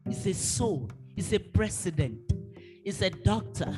[0.05, 0.89] It's a soul.
[1.15, 2.19] It's a president.
[2.83, 3.75] It's a doctor.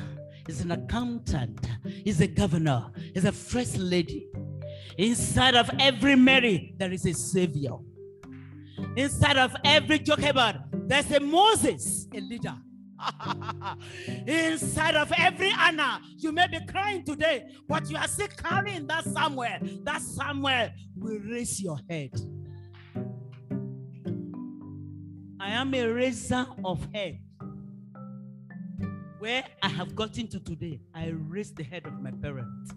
[0.48, 1.66] It's an accountant.
[1.84, 2.90] It's a governor.
[3.14, 4.28] It's a first lady.
[4.96, 7.76] Inside of every Mary, there is a savior.
[8.96, 12.56] Inside of every Jochebed, there's a Moses, a leader.
[14.26, 19.04] Inside of every Anna, you may be crying today, but you are still carrying that
[19.04, 19.58] somewhere.
[19.84, 22.10] That somewhere will raise your head.
[25.40, 27.20] I am a raiser of head.
[29.18, 32.72] Where I have gotten to today, I raise the head of my parents.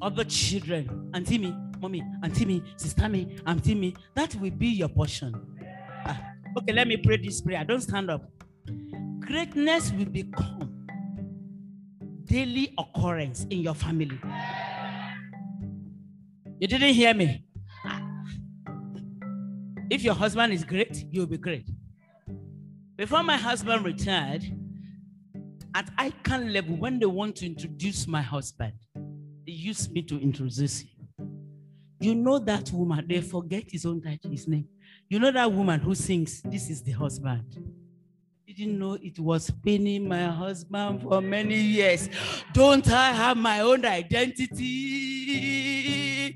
[0.00, 4.88] Other children, Auntie me, mommy, Auntie me, sister me, Auntie me, that will be your
[4.88, 5.34] portion.
[6.06, 6.37] Ah.
[6.58, 7.64] Okay, let me pray this prayer.
[7.64, 8.28] Don't stand up.
[9.20, 10.88] Greatness will become
[12.24, 14.18] daily occurrence in your family.
[16.58, 17.44] You didn't hear me.
[19.88, 21.70] If your husband is great, you'll be great.
[22.96, 24.42] Before my husband retired,
[25.76, 28.72] at ICAN level, when they want to introduce my husband,
[29.46, 30.90] they use me to introduce him.
[32.00, 34.66] You know that woman, they forget his own title, his name.
[35.10, 37.44] You know that woman who sings, This is the husband.
[38.46, 42.08] Didn't know it was paining my husband for many years.
[42.52, 44.56] Don't I have my own identity?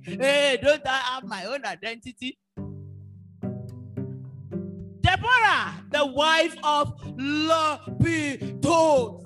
[0.04, 2.38] Hey, don't I have my own identity?
[5.00, 9.24] Deborah, the wife of Lapidoth.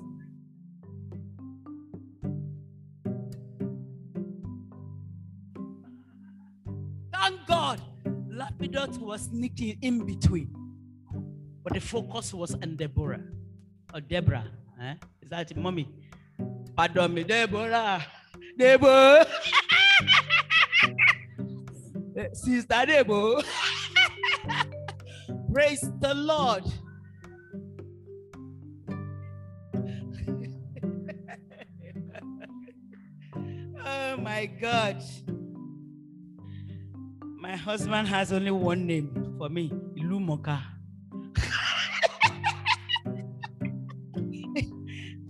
[7.13, 7.79] Thank God
[8.37, 10.53] Lapidoth was sneaking in between.
[11.63, 13.23] But the focus was on Deborah.
[13.93, 14.45] Or Deborah.
[14.79, 14.93] Eh?
[15.23, 15.89] Is that it, mommy?
[16.75, 18.05] Pardon me, Deborah.
[18.55, 19.25] Deborah.
[22.33, 23.41] Sister Deborah.
[25.51, 26.63] Praise the Lord.
[33.83, 35.03] oh my God
[37.47, 40.61] my husband has only one name for me, Ilumoka.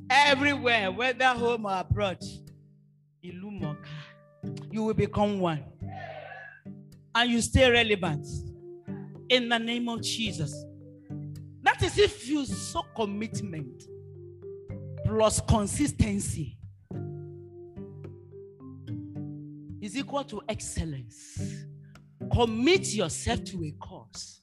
[0.09, 2.17] Everywhere, whether home or abroad,
[3.23, 3.85] Ilumoka.
[4.71, 5.63] You will become one.
[7.13, 8.25] And you stay relevant.
[9.29, 10.65] In the name of Jesus.
[11.61, 13.83] That is if you so commitment
[15.05, 16.57] plus consistency
[19.79, 21.56] is equal to excellence
[22.37, 24.39] commit yourself to a cause.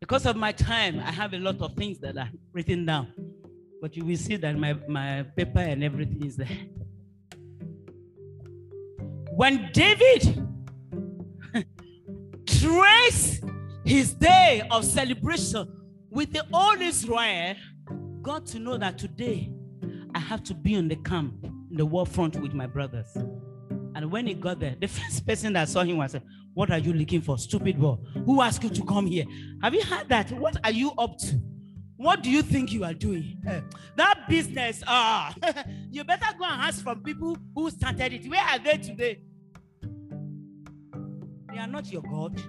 [0.00, 3.12] Because of my time, I have a lot of things that are written down.
[3.80, 6.58] But you will see that my, my paper and everything is there.
[9.30, 10.44] When David
[12.46, 13.44] traced
[13.84, 15.68] his day of celebration
[16.10, 17.54] with the old Israel,
[18.22, 19.52] got to know that today
[20.16, 23.16] I have to be on the camp, in the war front with my brothers.
[23.94, 26.16] And when he got there, the first person that saw him was,
[26.56, 27.36] What are you looking for?
[27.36, 27.98] Stupid boy.
[28.24, 29.26] Who asked you to come here?
[29.60, 30.30] Have you heard that?
[30.32, 31.38] What are you up to?
[31.98, 33.36] What do you think you are doing?
[33.46, 33.60] Uh,
[33.96, 35.52] that business, ah, uh,
[35.90, 38.26] you better go and ask from people who started it.
[38.30, 39.20] Where are they today?
[41.52, 42.40] They are not your God.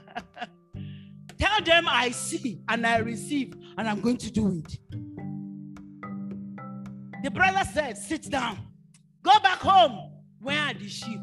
[1.38, 4.78] Tell them I see and I receive and I'm going to do it.
[7.22, 8.58] The brother said, Sit down,
[9.22, 10.12] go back home.
[10.40, 11.22] Where are the sheep?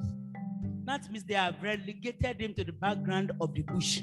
[0.85, 4.01] That means they have relegated him to the background of the bush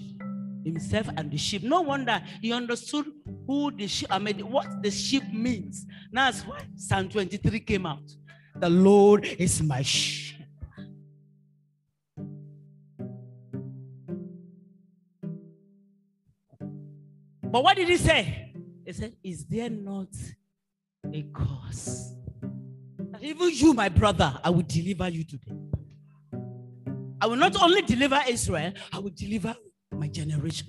[0.64, 1.62] himself and the sheep.
[1.62, 3.06] No wonder he understood
[3.46, 5.86] who the sheep, I mean, what the sheep means.
[6.12, 8.02] That's why Psalm 23 came out.
[8.56, 10.36] The Lord is my sheep.
[17.42, 18.52] But what did he say?
[18.86, 20.08] He said, Is there not
[21.12, 22.14] a cause?
[23.10, 25.69] That even you, my brother, I will deliver you today.
[27.22, 29.54] I will not only deliver Israel, I will deliver
[29.92, 30.68] my generation.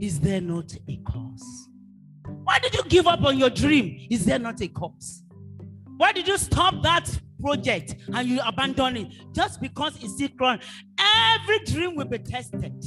[0.00, 1.68] Is there not a cause?
[2.44, 4.06] Why did you give up on your dream?
[4.10, 5.22] Is there not a cause?
[5.96, 7.08] Why did you stop that
[7.40, 9.08] project and you abandon it?
[9.32, 10.30] Just because it's still.
[10.98, 12.78] Every dream will be tested.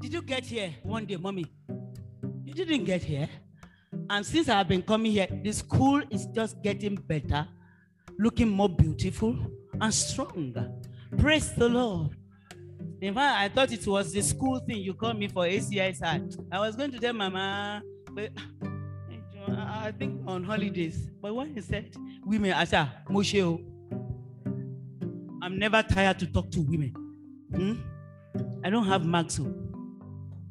[0.00, 1.46] Did you get here one day, mommy?
[2.44, 3.28] You didn't get here.
[4.10, 7.46] And since I've been coming here, the school is just getting better,
[8.18, 9.36] looking more beautiful
[9.80, 10.70] and stronger.
[11.18, 12.16] Praise the Lord.
[13.00, 16.26] In fact, I thought it was the school thing you called me for ACI sir.
[16.50, 18.30] I was going to tell Mama, but
[19.48, 21.10] I think on holidays.
[21.20, 21.94] But when he said
[22.24, 23.60] women, I said, oh,
[25.42, 26.94] I'm never tired to talk to women.
[27.54, 27.74] Hmm?
[28.64, 29.38] I don't have marks.
[29.38, 29.54] Oh.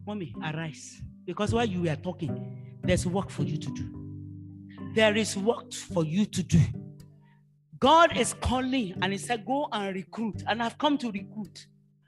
[0.05, 1.01] Mommy, arise.
[1.25, 3.89] Because while you were talking, there's work for you to do.
[4.93, 6.59] There is work for you to do.
[7.83, 10.41] God is calling and He said, Go and recruit.
[10.47, 11.67] And I've come to recruit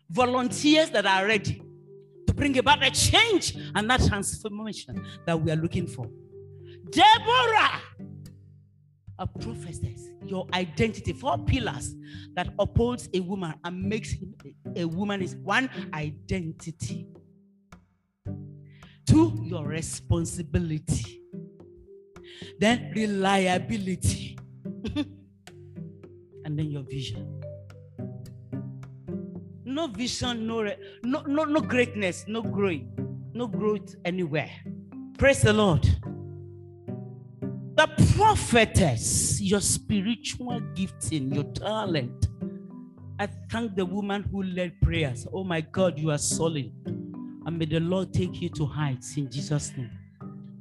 [0.09, 1.61] volunteers that are ready
[2.27, 6.09] to bring about a change and that transformation that we are looking for.
[6.91, 7.81] Deborah,
[9.19, 11.93] a prophetess, your identity, four pillars
[12.35, 14.33] that upholds a woman and makes him
[14.77, 17.05] a woman is one identity.
[19.05, 21.21] Two, your responsibility.
[22.61, 24.37] Then reliability.
[26.45, 27.41] and then your vision
[29.75, 30.63] no vision, no,
[31.03, 32.81] no, no, no greatness, no growth,
[33.33, 34.49] no growth anywhere.
[35.17, 35.83] Praise the Lord.
[37.75, 42.27] The prophetess, your spiritual gifting, your talent.
[43.19, 45.27] I thank the woman who led prayers.
[45.33, 46.71] Oh my God, you are solid.
[46.85, 49.91] And may the Lord take you to heights in Jesus' name.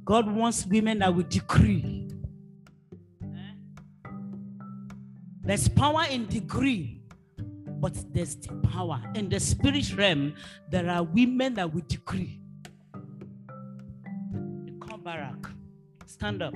[0.03, 2.04] God wants women that will decree.
[5.45, 6.95] There's power in decree
[7.85, 9.01] but there's the power.
[9.15, 10.33] In the spirit realm,
[10.69, 12.39] there are women that will decree.
[14.33, 15.51] Come barak,
[16.05, 16.53] stand up,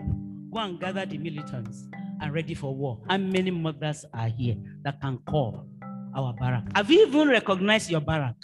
[0.52, 1.88] go and gather the militants
[2.22, 3.00] and ready for war.
[3.08, 5.66] How many mothers are here that can call
[6.16, 6.64] our barak?
[6.76, 8.36] Have you even recognized your barak?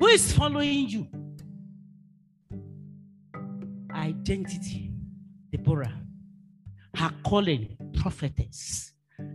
[0.00, 1.08] Who is following you?
[3.92, 4.92] Identity,
[5.50, 5.92] Deborah,
[6.94, 8.92] her calling, prophetess.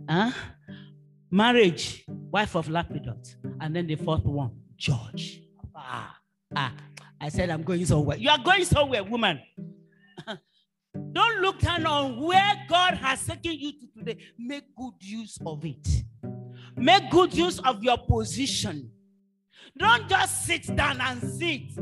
[0.08, 0.30] Huh?
[1.30, 3.34] Marriage, wife of Lapidoth.
[3.60, 5.42] And then the fourth one, George.
[5.76, 6.16] Ah,
[6.54, 6.72] ah.
[7.20, 8.16] I said, I'm going somewhere.
[8.16, 9.40] You are going somewhere, woman.
[11.12, 14.18] Don't look down on where God has taken you to today.
[14.38, 16.04] Make good use of it.
[16.76, 18.90] Make good use of your position.
[19.76, 21.74] Don't just sit down and sit.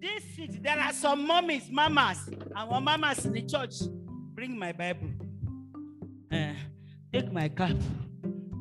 [0.00, 3.74] This sit, there are some mummies, mamas, and mamas in the church.
[4.34, 5.10] Bring my Bible.
[6.32, 6.54] Uh,
[7.12, 7.76] take my cap.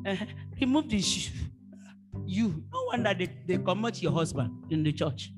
[0.05, 0.15] Uh,
[0.59, 1.32] remove the shoe.
[2.26, 2.63] You.
[2.74, 5.32] No wonder they, they commit your husband in the church.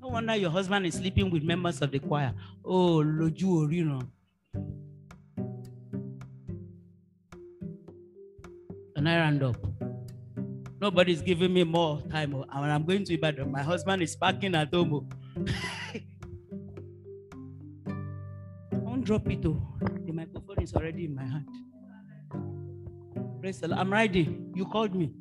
[0.00, 2.34] No wonder your husband is sleeping with members of the choir.
[2.64, 4.08] Oh, Loju Orino.
[8.96, 9.56] And I ran up.
[10.80, 12.34] Nobody's giving me more time.
[12.34, 15.08] And I'm going to Ibadan, my husband is parking at home.
[18.72, 19.46] Don't drop it.
[19.46, 19.91] Oh.
[20.62, 21.48] Is already in my hand.
[23.40, 23.80] Praise the Lord.
[23.80, 24.38] I'm ready.
[24.54, 25.10] You called me.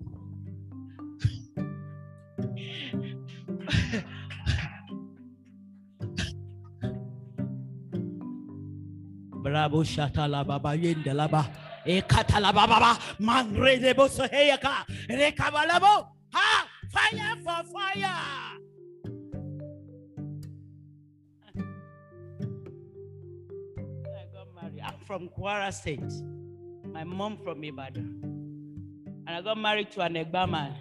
[9.42, 11.50] Bravo shatala baba yendelaba.
[11.88, 14.86] Ekatala baba mangre boso heyaka.
[15.10, 16.11] Rekabalabo.
[25.38, 26.12] Kwara State.
[26.92, 28.20] My mom from Ibadan.
[29.28, 30.76] And I got married to an Egba man.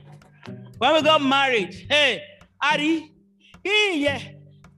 [0.79, 2.23] When we got married, hey,
[2.63, 3.13] Ari,
[3.63, 4.21] he, yeah,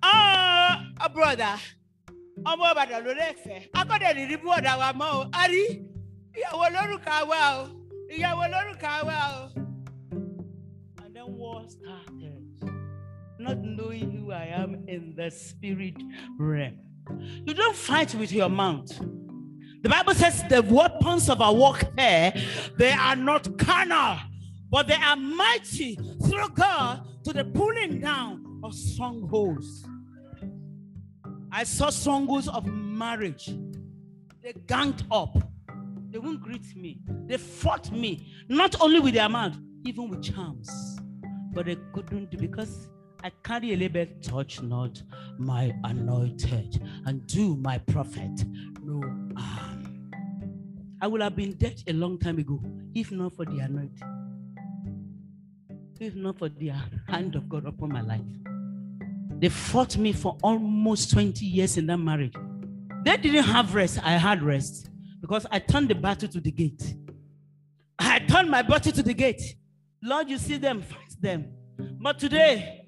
[0.02, 1.54] ah, a brother,
[2.44, 3.68] ọmọ Ìbàdàn ló lẹ́fẹ̀ẹ́.
[3.80, 5.30] Akọ́dẹ̀ ní ní bọ́ọ̀dà wa mọ́ o.
[5.42, 5.64] Ari,
[6.38, 7.68] ìyàwó lórúkà o.
[8.14, 9.42] Ìyàwó lórúkà wa o.
[11.02, 12.42] And then war started.
[13.38, 15.96] Not knowing who I am in the spirit
[16.38, 16.78] realm.
[17.46, 18.90] You don't fight with your mouth.
[19.82, 22.32] The Bible says the weapons of our warfare,
[22.78, 24.16] they are not carnal,
[24.70, 29.84] but they are mighty through God to the pulling down of strongholds.
[31.50, 33.50] I saw strongholds of marriage.
[34.40, 35.36] They ganged up.
[36.10, 37.00] They won't greet me.
[37.26, 40.70] They fought me, not only with their mouth, even with charms.
[41.52, 42.88] But they couldn't do because
[43.24, 45.02] I carry a label, touch not
[45.38, 48.44] my anointed, and do my prophet
[48.82, 49.00] no
[49.36, 49.71] harm.
[51.02, 52.62] I would have been dead a long time ago
[52.94, 54.08] if not for the anointing,
[55.98, 56.68] if not for the
[57.08, 58.20] hand of God upon my life.
[59.40, 62.34] They fought me for almost 20 years in that marriage.
[63.04, 64.90] They didn't have rest, I had rest
[65.20, 66.94] because I turned the battle to the gate.
[67.98, 69.42] I turned my battle to the gate.
[70.04, 71.52] Lord, you see them, fight them.
[72.00, 72.86] But today,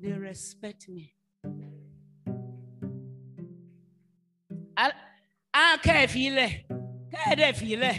[0.00, 1.14] they respect me.
[5.52, 6.79] I kẹ́ ẹ̀ fi lẹ̀
[7.12, 7.96] kẹ́ ẹ̀ dẹ̀ fi lẹ̀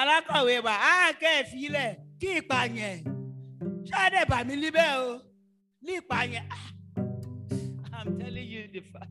[0.00, 2.96] alákọ̀wé wa a kẹ́ ẹ̀ fi lẹ̀ kí ìpààyàn
[3.88, 5.20] ṣáàdẹ̀ bà mí líbẹ̀ o
[5.84, 6.46] ní ìpààyàn.
[7.98, 9.10] I'm telling you the fact.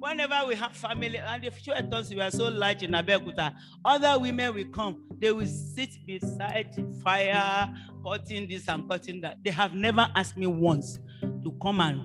[0.00, 3.54] Whenever we have family, and the few times we are so large in Abeokuta,
[3.84, 4.96] other women will come.
[5.20, 7.72] They will sit beside fire,
[8.04, 9.38] cutting this and cutting that.
[9.44, 12.02] They have never asked me once to come and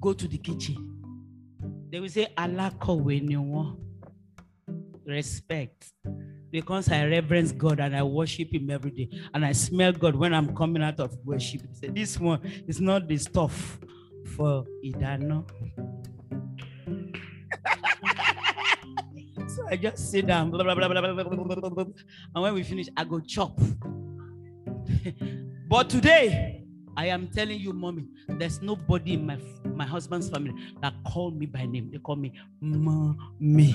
[0.00, 0.76] go to the kitchen.
[1.90, 3.85] They will say, Alakowe ni wọ́n."
[5.06, 5.92] respect
[6.50, 9.08] because I reverence God and I worship Him every day.
[9.34, 11.62] And I smell God when I'm coming out of worship.
[11.72, 13.78] Say, this one is not the stuff
[14.34, 15.48] for Idano.
[19.48, 21.84] so I just sit down, blah, blah, blah, blah, blah, blah, blah,
[22.34, 23.58] and when we finish, I go chop.
[25.68, 26.65] but today,
[26.96, 29.38] I am telling you, mommy, there's nobody in my
[29.74, 31.90] my husband's family that call me by name.
[31.90, 33.74] They call me mommy.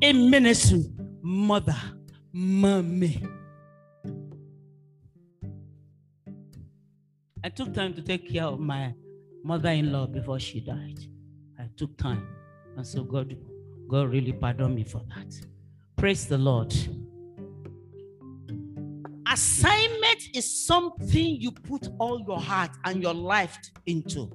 [0.00, 0.84] In ministry,
[1.20, 1.76] mother,
[2.32, 3.26] mommy.
[7.42, 8.94] I took time to take care of my
[9.42, 10.98] mother-in-law before she died.
[11.58, 12.26] I took time.
[12.76, 13.36] And so God,
[13.88, 15.34] God really pardoned me for that.
[15.96, 16.74] Praise the Lord.
[19.30, 24.30] Assignment is something you put all your heart and your life into.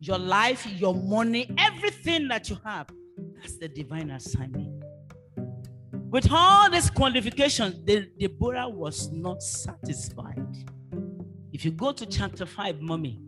[0.00, 2.88] Your life, your money, everything that you have.
[3.36, 4.84] That's the divine assignment.
[6.10, 10.46] With all these qualifications, the, Deborah was not satisfied.
[11.52, 13.18] If you go to chapter 5, mommy,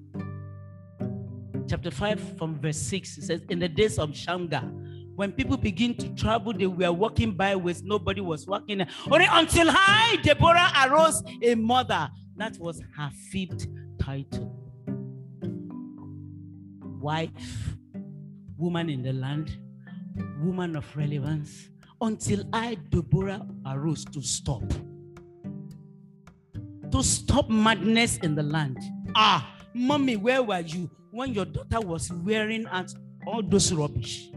[1.66, 4.70] chapter 5 from verse 6, it says, In the days of Shamgar,
[5.18, 8.86] when people begin to travel, they were walking by with nobody was walking.
[9.10, 12.08] Only until I, Deborah, arose a mother.
[12.36, 13.66] That was her fifth
[14.00, 14.54] title.
[17.00, 17.74] Wife,
[18.56, 19.58] woman in the land,
[20.40, 21.68] woman of relevance.
[22.00, 24.62] Until I, Deborah, arose to stop.
[26.92, 28.78] To stop madness in the land.
[29.16, 32.94] Ah, mommy, where were you when your daughter was wearing out
[33.26, 34.30] all those rubbish?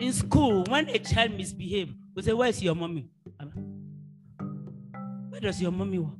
[0.00, 3.10] In school, when a child misbehaves, we say, Where's your mommy?
[5.28, 6.14] Where does your mommy work?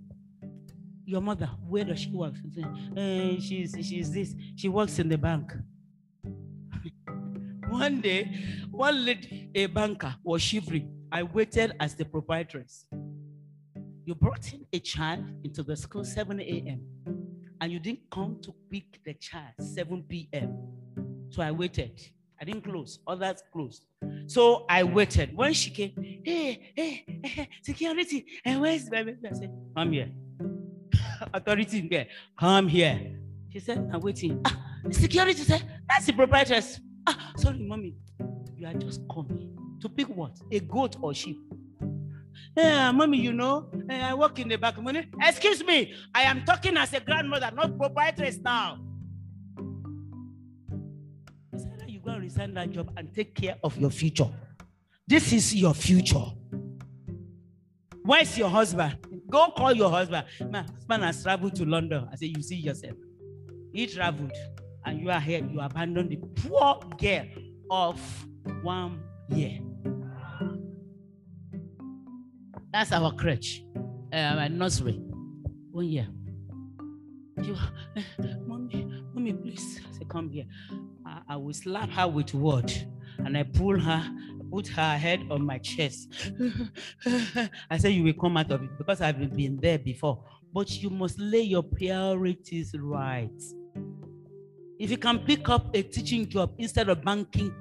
[1.05, 2.35] Your mother, where does she work?
[2.97, 4.35] Eh, she's, she's this.
[4.57, 5.53] She works in the bank.
[7.69, 8.33] one day,
[8.71, 10.93] one lady, a banker, was shivering.
[11.11, 12.85] I waited as the proprietress.
[14.05, 16.81] You brought in a child into the school 7 a.m.
[17.61, 20.57] and you didn't come to pick the child 7 p.m.
[21.31, 22.01] So I waited.
[22.49, 22.99] Didn't close.
[23.07, 23.85] Others closed.
[24.27, 25.37] So I waited.
[25.37, 25.93] When she came,
[26.25, 29.17] hey, hey, hey security, and where's the baby?
[29.23, 30.11] I said, come here.
[31.35, 32.07] Authority in there,
[32.41, 33.21] come here.
[33.53, 34.41] She said, I'm waiting.
[34.47, 34.59] Ah,
[34.91, 36.81] security said, that's the proprietress.
[37.07, 37.97] Ah, sorry, mommy.
[38.57, 40.39] You are just coming to pick what?
[40.51, 41.39] A goat or sheep?
[42.57, 44.77] Yeah, mommy, you know, I work in the back.
[45.21, 48.88] Excuse me, I am talking as a grandmother, not proprietress now.
[52.29, 54.29] Resign that job and take care of your future.
[55.07, 56.27] This is your future.
[58.05, 58.99] Where's your husband?
[59.31, 60.27] Go call your husband.
[60.51, 62.07] My husband has traveled to London.
[62.13, 62.97] I say, You see yourself.
[63.73, 64.33] He traveled,
[64.85, 65.43] and you are here.
[65.43, 67.25] You abandon the poor girl
[67.71, 67.99] of
[68.63, 69.01] one
[69.31, 69.61] year.
[72.73, 73.63] That's our crutch,
[74.13, 75.01] uh, my nursery.
[75.71, 76.09] One year.
[77.43, 77.57] You,
[78.47, 79.81] mommy, mommy, please.
[79.89, 80.45] I said, Come here.
[81.09, 82.85] I, I will slap her with what?
[83.19, 84.11] and I pull her
[84.51, 86.09] put her head on my chest.
[87.71, 90.25] I said, You will come out of it because I've been there before.
[90.53, 93.43] But you must lay your priorities right.
[94.79, 97.55] If you can pick up a teaching job instead of banking,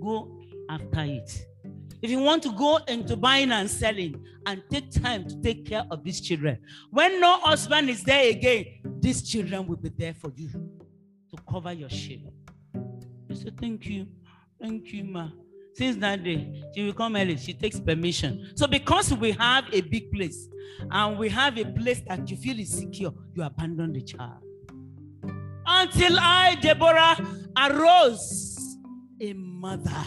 [0.00, 1.46] go after it.
[2.02, 5.84] If you want to go into buying and selling and take time to take care
[5.90, 6.58] of these children,
[6.90, 8.64] when no husband is there again,
[9.00, 10.79] these children will be there for you
[11.50, 12.30] cover your shame.
[13.28, 14.06] You say, Thank you.
[14.60, 15.30] Thank you, ma.
[15.74, 17.36] Since that day, she will come early.
[17.36, 18.52] She takes permission.
[18.54, 20.48] So because we have a big place
[20.90, 24.42] and we have a place that you feel is secure, you abandon the child.
[25.66, 27.16] Until I, Deborah,
[27.56, 28.76] arose
[29.20, 30.04] a mother.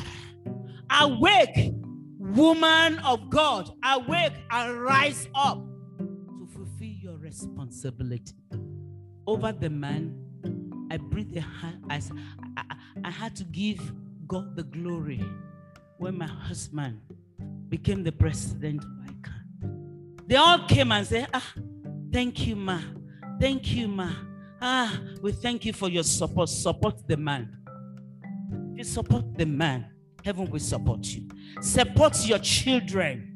[0.92, 1.74] Awake,
[2.20, 3.72] woman of God.
[3.84, 5.64] Awake and rise up
[5.98, 8.34] to fulfill your responsibility.
[9.26, 10.23] Over the man,
[10.94, 11.44] I breathed
[11.90, 13.80] I had to give
[14.28, 15.26] God the glory
[15.98, 17.02] when my husband
[17.68, 20.28] became the president of ICAN.
[20.28, 21.54] They all came and said, Ah,
[22.12, 22.80] thank you, ma.
[23.40, 24.12] Thank you, ma.
[24.62, 26.50] Ah, we thank you for your support.
[26.50, 27.58] Support the man.
[28.74, 29.88] If you support the man,
[30.24, 31.28] heaven will support you.
[31.60, 33.36] Support your children.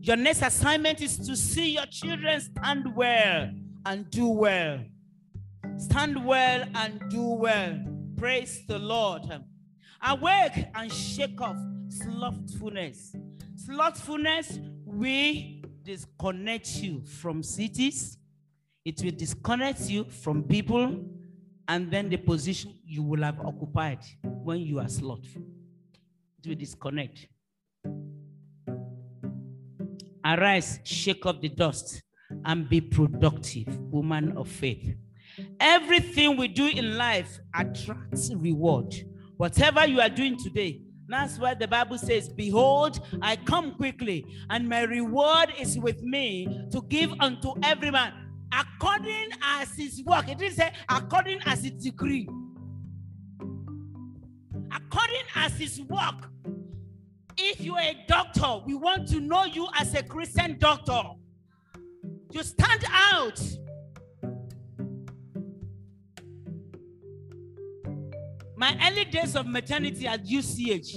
[0.00, 3.50] Your next assignment is to see your children stand well
[3.84, 4.78] and do well.
[5.78, 7.78] Stand well and do well.
[8.16, 9.22] Praise the Lord.
[10.02, 11.56] Awake and shake off
[11.88, 13.14] slothfulness.
[13.56, 15.34] Slothfulness will
[15.82, 18.18] disconnect you from cities,
[18.84, 21.04] it will disconnect you from people,
[21.68, 25.42] and then the position you will have occupied when you are slothful.
[26.42, 27.28] It will disconnect.
[30.24, 32.02] Arise, shake off the dust,
[32.44, 34.96] and be productive, woman of faith.
[35.64, 38.94] Everything we do in life attracts reward.
[39.38, 44.68] Whatever you are doing today, that's why the Bible says, Behold, I come quickly, and
[44.68, 48.12] my reward is with me to give unto every man
[48.52, 50.28] according as his work.
[50.28, 52.28] It didn't say according as his degree.
[54.70, 56.28] According as his work.
[57.38, 61.00] If you're a doctor, we want to know you as a Christian doctor.
[62.32, 63.40] You stand out.
[68.56, 70.94] My early days of maternity at UCH,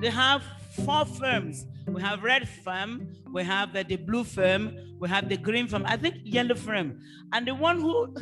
[0.00, 0.42] they have
[0.84, 1.66] four firms.
[1.86, 5.84] We have red firm, we have the, the blue firm, we have the green firm,
[5.86, 7.00] I think yellow firm.
[7.32, 8.14] And the one who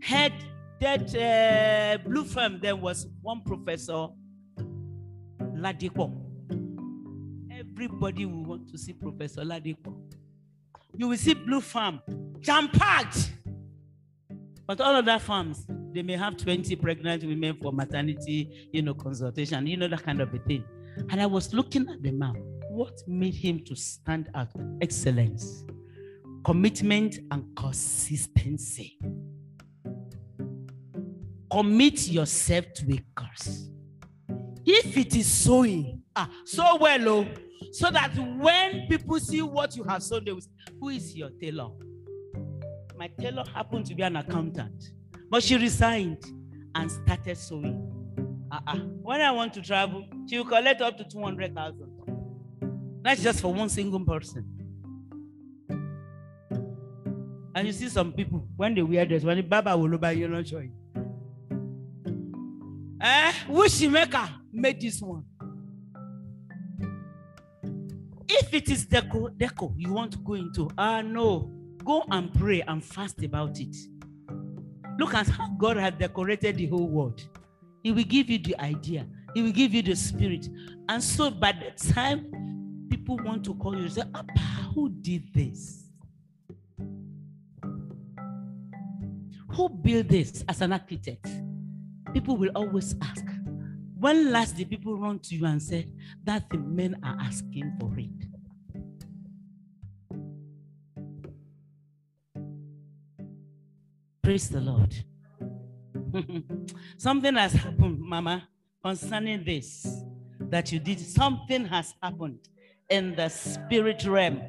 [0.00, 0.32] had
[0.80, 4.08] that uh, blue firm there was one professor,
[5.40, 6.14] Ladipo.
[7.50, 10.00] Everybody will want to see Professor Ladipo.
[10.96, 12.00] You will see blue farm,
[12.40, 13.32] jam packed.
[14.66, 18.94] But all of that farms, they may have 20 pregnant women for maternity, you know,
[18.94, 20.64] consultation, you know, that kind of a thing.
[21.10, 22.34] And I was looking at the man.
[22.70, 24.48] What made him to stand out?
[24.80, 25.64] Excellence,
[26.44, 28.98] commitment, and consistency.
[31.50, 33.70] Commit yourself to a course.
[34.64, 37.26] If it is sowing, ah, so well, oh,
[37.72, 41.30] so that when people see what you have sown, they will say, Who is your
[41.30, 41.70] tailor?
[42.96, 44.90] My tailor happened to be an accountant.
[45.30, 46.24] But she resigned
[46.74, 47.84] and started sewing.
[48.50, 48.78] Uh-uh.
[49.02, 53.00] When I want to travel, she will collect up to 200,000.
[53.02, 54.44] That's just for one single person.
[57.54, 60.28] And you see some people, when they wear this, when the Baba will buy you,
[60.28, 60.72] not showing.
[63.00, 63.32] Eh?
[63.48, 65.24] Which maker made this one?
[68.28, 71.50] If it is deco, deco you want to go into, ah, no,
[71.84, 73.74] go and pray and fast about it.
[74.98, 77.22] Look at how God has decorated the whole world.
[77.82, 80.48] He will give you the idea, He will give you the spirit.
[80.88, 84.40] And so by the time people want to call you, say, Abba,
[84.74, 85.84] who did this?
[89.52, 91.26] Who built this as an architect?
[92.12, 93.24] People will always ask.
[93.98, 95.88] When last did people run to you and say
[96.24, 98.27] that the men are asking for it?
[104.28, 104.94] Praise the Lord.
[106.98, 108.46] Something has happened, Mama,
[108.84, 110.02] concerning this
[110.38, 111.00] that you did.
[111.00, 112.40] Something has happened
[112.90, 114.42] in the spirit realm.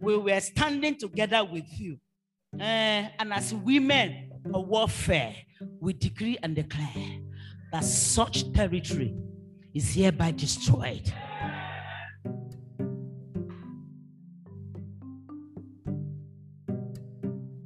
[0.00, 1.98] We were standing together with you.
[2.58, 5.36] Uh, and as women of warfare,
[5.78, 7.20] we decree and declare
[7.70, 9.14] that such territory
[9.72, 11.12] is hereby destroyed.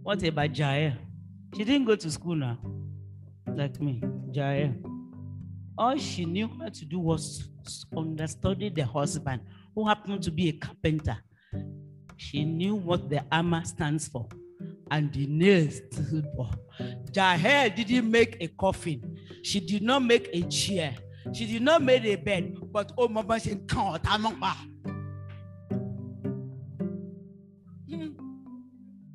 [0.02, 0.98] What about Jael?
[1.57, 2.59] She didn't go to school now,
[3.46, 4.02] like me,
[4.32, 4.74] Jael.
[5.78, 7.48] All she knew how to do was
[7.96, 9.40] understudy the husband,
[9.74, 11.16] who happened to be a carpenter.
[12.16, 14.28] She knew what the armor stands for
[14.90, 16.50] and the nails stood for.
[17.14, 19.16] Jael didn't make a coffin.
[19.42, 20.96] She did not make a chair.
[21.32, 22.57] She did not make a bed.
[22.72, 23.96] But oh, mama said, hmm.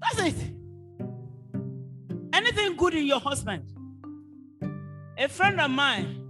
[0.01, 0.58] That's it.
[2.89, 3.65] Good in your husband?
[5.15, 6.27] A friend of mine,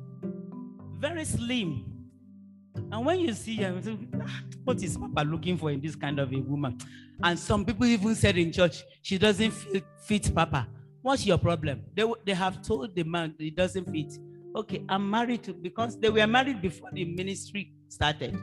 [0.97, 1.85] very slim.
[2.91, 3.81] And when you see her,
[4.21, 6.77] ah, what is Papa looking for in this kind of a woman?
[7.23, 9.53] And some people even said in church, she doesn't
[10.01, 10.67] fit, Papa.
[11.01, 11.81] What's your problem?
[11.95, 14.19] They, they have told the man it doesn't fit.
[14.53, 18.37] Okay, I'm married to because they were married before the ministry started.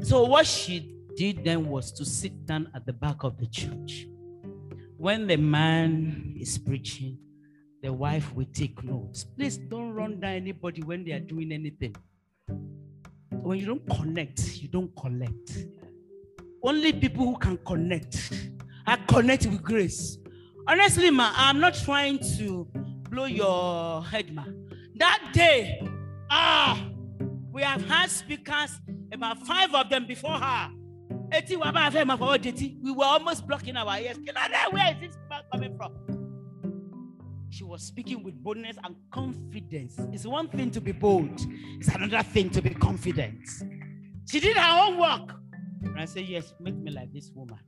[0.00, 4.06] So what she did then was to sit down at the back of the church.
[4.96, 7.18] When the man is preaching,
[7.84, 9.24] the wife will take notes.
[9.24, 11.94] Please don't run down anybody when they are doing anything.
[13.28, 15.66] When you don't connect, you don't collect.
[16.62, 18.32] Only people who can connect
[18.86, 20.16] are connect with grace.
[20.66, 22.66] Honestly, ma, I'm not trying to
[23.10, 24.44] blow your head, ma.
[24.96, 25.86] That day,
[26.30, 26.88] ah,
[27.52, 28.80] we have had speakers,
[29.12, 30.70] about five of them before her.
[31.30, 31.56] We
[32.92, 34.16] were almost blocking our ears.
[34.70, 35.18] Where is this
[35.52, 36.03] coming from?
[37.74, 39.96] Was speaking with boldness and confidence.
[40.12, 41.40] It's one thing to be bold,
[41.80, 43.48] it's another thing to be confident.
[44.30, 45.34] She did her own work.
[45.82, 47.58] And I said, Yes, make me like this woman.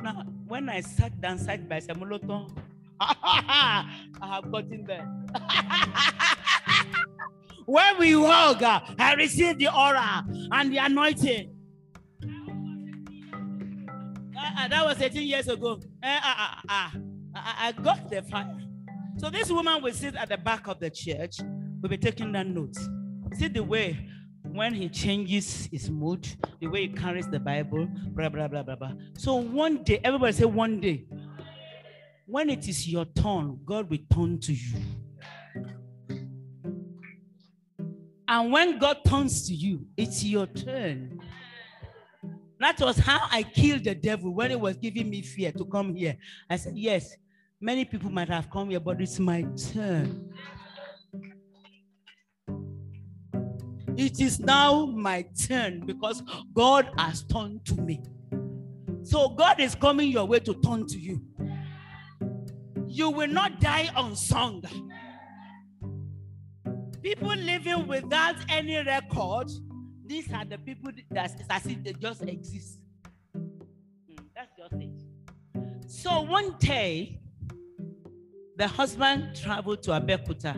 [0.00, 2.56] Now, when I sat down side by Samoloton,
[3.00, 3.90] I
[4.22, 5.04] have gotten there.
[7.66, 11.56] when we walk, I received the aura and the anointing.
[14.38, 15.80] Uh, that was 18 years ago.
[16.00, 16.90] Uh, uh, I,
[17.34, 18.65] I got the fire.
[19.16, 21.38] So this woman will sit at the back of the church.
[21.80, 22.88] We'll be taking that notes.
[23.34, 24.08] See the way
[24.42, 26.26] when he changes his mood,
[26.60, 28.92] the way he carries the Bible, blah, blah, blah, blah, blah.
[29.16, 31.06] So one day, everybody say one day,
[32.26, 34.78] when it is your turn, God will turn to you.
[38.28, 41.20] And when God turns to you, it's your turn.
[42.58, 45.94] That was how I killed the devil when he was giving me fear to come
[45.94, 46.16] here.
[46.48, 47.14] I said, Yes,
[47.66, 50.32] many people might have come here, but it's my turn.
[53.96, 56.22] It is now my turn because
[56.54, 58.04] God has turned to me.
[59.02, 61.20] So God is coming your way to turn to you.
[62.86, 64.62] You will not die unsung.
[67.02, 69.50] People living without any record
[70.08, 72.78] these are the people that it's as if they just exist.
[73.36, 75.90] Mm, that's just it.
[75.90, 77.18] So one day,
[78.56, 80.56] the husband traveled to Abeokuta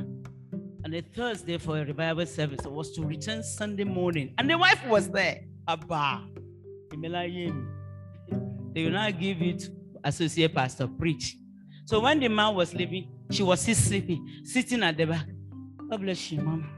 [0.85, 2.61] on a Thursday for a revival service.
[2.65, 4.35] It was to return Sunday morning.
[4.39, 5.41] And the wife was there.
[5.67, 6.27] Abba.
[8.75, 9.69] They will not give it
[10.05, 11.37] associate pastor preach.
[11.87, 15.27] So when the man was leaving, she was sleeping, sitting at the back.
[15.91, 16.69] God bless you, mama.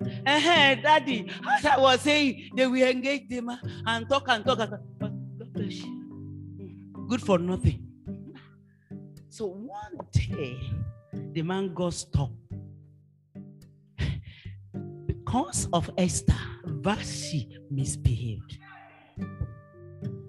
[0.00, 3.50] Uh-huh, daddy, as I was saying, they will engage them
[3.86, 4.60] and talk and talk.
[4.60, 4.80] And talk.
[5.00, 7.04] God bless you.
[7.08, 7.89] Good for nothing.
[9.32, 10.58] So one day,
[11.12, 12.34] the man got stopped.
[15.06, 18.58] Because of Esther, Vashti misbehaved.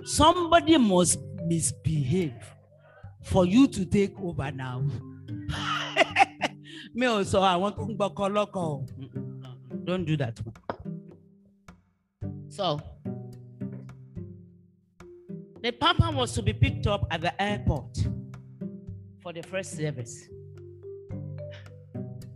[0.04, 2.45] Somebody must misbehave
[3.24, 4.84] for you to take over now.
[6.93, 8.88] Me also, I want to go local.
[9.84, 10.39] Don't do that.
[12.49, 12.80] So,
[15.64, 17.97] the Papa was to be picked up at the airport
[19.22, 20.28] for the first service.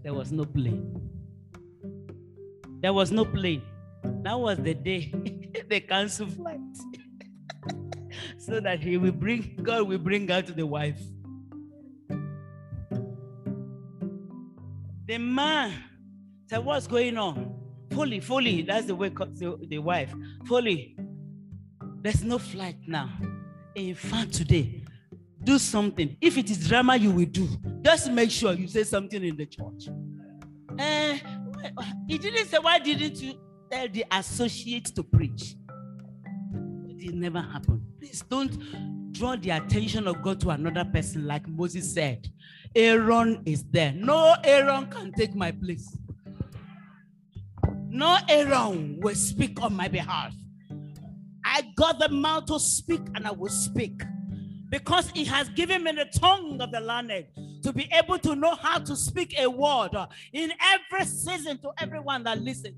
[0.04, 1.02] There was no plane.
[2.82, 3.64] There was no plane.
[4.22, 5.12] That was the day
[5.70, 6.60] they canceled flight.
[8.38, 11.02] so that he will bring, God will bring out to the wife.
[15.08, 15.74] The man
[16.48, 17.56] said, What's going on?
[17.92, 18.62] Fully, fully.
[18.62, 20.14] That's the way the, the wife.
[20.46, 20.98] Fully.
[22.02, 23.10] There's no flight now.
[23.74, 24.85] In fact, today,
[25.46, 26.18] do something.
[26.20, 27.48] If it is drama, you will do.
[27.82, 29.88] Just make sure you say something in the church.
[30.78, 31.18] Uh,
[32.08, 33.40] he didn't say, why didn't you
[33.72, 35.56] tell the associates to preach?
[36.98, 37.82] It never happened.
[38.00, 42.28] Please don't draw the attention of God to another person, like Moses said.
[42.76, 43.94] Aaron is there.
[43.94, 45.98] No Aaron can take my place.
[47.88, 50.34] No Aaron will speak on my behalf.
[51.46, 54.02] I got the mouth to speak and I will speak
[54.70, 57.26] because he has given me the tongue of the learned
[57.64, 59.92] to be able to know how to speak a word
[60.34, 62.76] in every season to everyone that listens.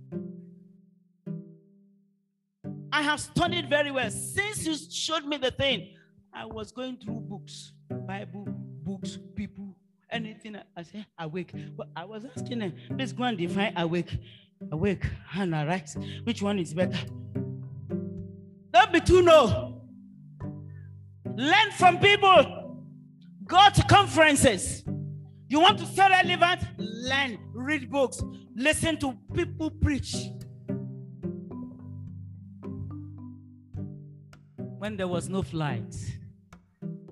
[2.92, 4.10] I have studied very well.
[4.10, 5.96] Since you showed me the thing,
[6.34, 9.76] I was going through books, Bible, books, people,
[10.10, 10.58] anything.
[10.76, 11.54] I say awake.
[11.76, 14.18] But I was asking them, please go and define awake.
[14.72, 15.96] Awake and arise.
[16.24, 16.98] Which one is better?
[18.72, 19.77] Don't be too no.
[21.38, 22.84] Learn from people.
[23.46, 24.84] Go to conferences.
[25.48, 26.62] You want to stay relevant?
[26.80, 28.22] Learn, read books,
[28.56, 30.16] listen to people preach.
[34.80, 35.96] When there was no flight,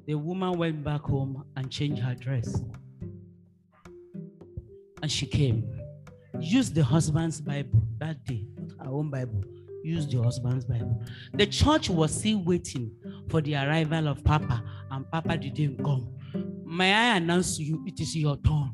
[0.07, 2.61] the woman went back home and changed her dress.
[5.03, 5.69] And she came.
[6.39, 8.47] Used the husband's Bible that day,
[8.79, 9.43] her own Bible.
[9.83, 11.03] Used the husband's Bible.
[11.33, 12.91] The church was still waiting
[13.29, 16.09] for the arrival of Papa, and Papa didn't come.
[16.65, 18.73] May I announce to you, it is your turn.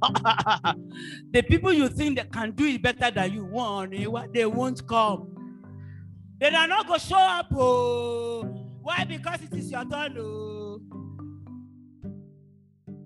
[1.30, 3.92] the people you think that can do it better than you want,
[4.32, 5.30] they won't come.
[6.38, 7.48] They are not going to show up.
[7.54, 8.42] Oh.
[8.80, 9.04] Why?
[9.04, 10.16] Because it is your turn.
[10.18, 10.80] Oh.
[12.86, 12.96] And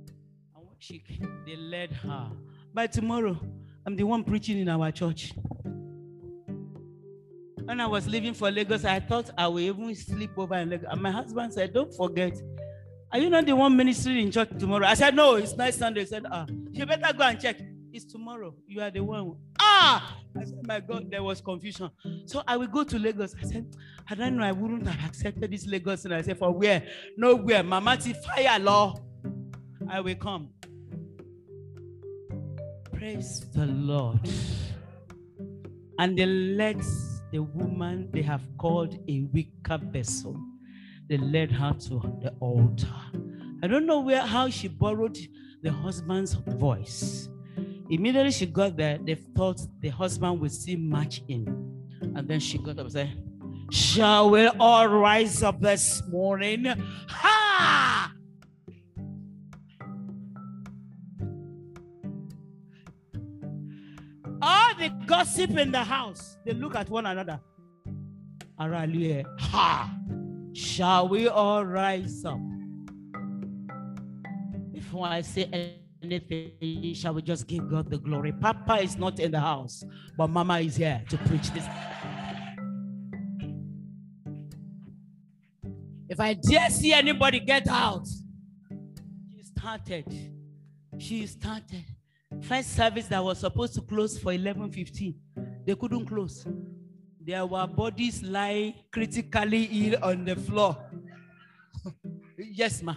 [0.55, 1.03] when she
[1.45, 2.31] they led her.
[2.73, 3.37] By tomorrow,
[3.85, 5.33] I'm the one preaching in our church.
[7.65, 10.87] When I was leaving for Lagos, I thought I would even sleep over in Lagos.
[10.91, 12.37] And my husband said, Don't forget,
[13.11, 14.87] are you not the one ministry in church tomorrow?
[14.87, 16.01] I said, No, it's not Sunday.
[16.01, 17.57] He said, Ah, you better go and check.
[17.93, 18.55] It's tomorrow.
[18.67, 19.37] You are the one.
[19.61, 20.19] Ah!
[20.37, 21.91] I said, My God, there was confusion.
[22.27, 23.35] So I will go to Lagos.
[23.41, 23.75] I said,
[24.11, 26.05] I don't know, I wouldn't have accepted this Lagos.
[26.05, 26.87] And I said, For where?
[27.17, 27.63] Nowhere.
[27.63, 28.97] Mama, fire law.
[29.89, 30.51] I will come.
[32.93, 34.29] Praise the Lord.
[35.99, 36.83] And they let
[37.35, 40.41] the woman they have called a weaker vessel.
[41.09, 42.87] They led her to the altar.
[43.61, 45.19] I don't know where how she borrowed
[45.61, 47.29] the husband's voice.
[47.91, 51.45] Immediately she got there, they thought the husband would see match in.
[52.15, 53.21] And then she got up and said,
[53.73, 56.67] Shall we all rise up this morning?
[57.09, 58.14] Ha!
[64.85, 67.41] The gossip in the house, they look at one another.
[68.59, 69.97] Ha!
[70.53, 72.39] Shall we all rise up?
[74.73, 75.73] Before I say
[76.03, 78.33] anything, shall we just give God the glory?
[78.33, 79.83] Papa is not in the house,
[80.19, 81.65] but Mama is here to preach this.
[86.09, 88.07] If I dare see anybody get out,
[89.33, 90.05] she started.
[90.99, 91.85] She started.
[92.43, 95.15] First service that was supposed to close for 11:15,
[95.67, 96.47] they couldn't close.
[97.21, 100.77] There were bodies lying critically ill on the floor.
[102.39, 102.95] yes, ma.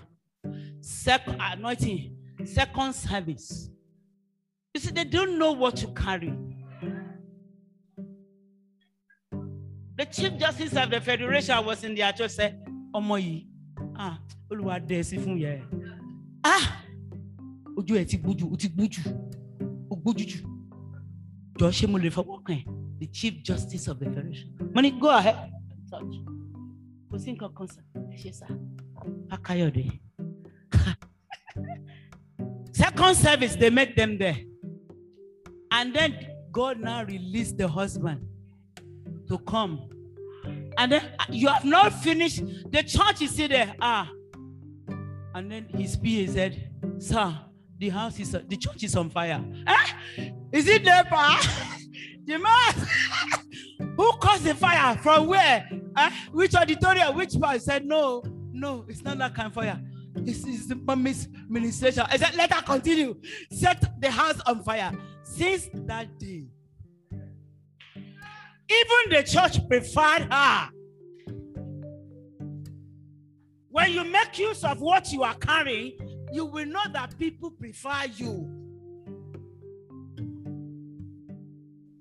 [0.81, 2.15] Second anointing,
[2.45, 3.69] second service.
[4.73, 6.33] You see, they don't know what to carry.
[9.97, 12.63] The Chief Justice of the Federation was in their church said,
[12.93, 13.43] Ọmọ
[13.97, 14.19] ah,
[14.49, 15.63] sí fún yẹ.
[16.43, 16.76] Ah,
[17.77, 19.01] ojú ẹ̀ ti gbójú, ó ti gbójú,
[19.91, 20.39] ó gbójú jù.
[21.59, 22.77] Jọ ṣé mo lè fọwọ́ kàn ẹ́?
[22.99, 24.53] the Chief Justice of the Federation.
[24.73, 25.35] Money, go ahead
[25.89, 26.15] touch.
[27.09, 27.81] Kò sí nǹkan kan sà,
[28.21, 28.47] ṣe sà,
[29.31, 29.85] Akayode.
[32.71, 34.37] Second service, they make them there.
[35.71, 36.13] And then
[36.51, 38.27] God now released the husband
[39.29, 39.89] to come.
[40.77, 42.43] And then uh, you have not finished.
[42.71, 43.73] The church is still there.
[43.81, 44.09] Ah.
[45.33, 46.69] And then his PA said,
[46.99, 47.39] Sir,
[47.77, 49.43] the house is, the church is on fire.
[49.67, 50.29] Eh?
[50.51, 51.73] Is it there, pa?
[52.27, 52.73] The man
[53.95, 55.65] who caused the fire from where?
[55.95, 57.15] Uh, which auditorium?
[57.15, 57.61] Which part?
[57.61, 58.21] said, No,
[58.51, 59.81] no, it's not that kind of fire.
[60.13, 61.29] This is the mommy's.
[61.49, 63.15] I said, Let her continue.
[63.49, 64.91] Set the house on fire.
[65.23, 66.47] Since that day,
[68.69, 70.69] even the church preferred her.
[73.69, 75.93] When you make use of what you are carrying,
[76.31, 78.49] you will know that people prefer you.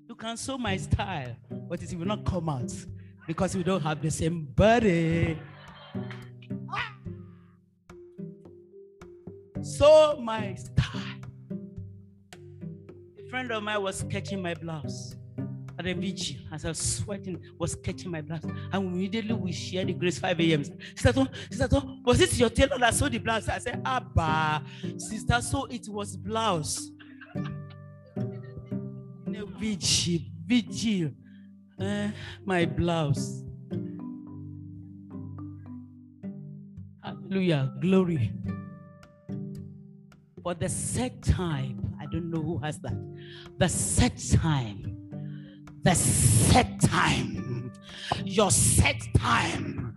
[0.07, 1.35] You can sew my style,
[1.69, 2.73] but it will not come out
[3.25, 5.37] because we don't have the same body.
[9.61, 11.01] So my style.
[13.19, 15.15] A friend of mine was sketching my blouse
[15.83, 18.43] vigil as I was sweating, was catching my blouse.
[18.43, 20.63] And immediately we shared the grace 5 a.m.
[20.63, 23.47] Sister, Tom, Sister, was it your tailor that sewed the blouse?
[23.47, 24.63] I said, Abba,
[24.97, 26.91] sister, so it was blouse.
[29.59, 31.11] Vigil, vigil,
[31.79, 32.09] uh,
[32.45, 33.43] my blouse.
[37.03, 38.31] Hallelujah, glory.
[40.43, 42.95] For the set time, I don't know who has that.
[43.57, 44.96] The set time
[45.87, 47.71] the set time.
[48.25, 49.95] Your set time.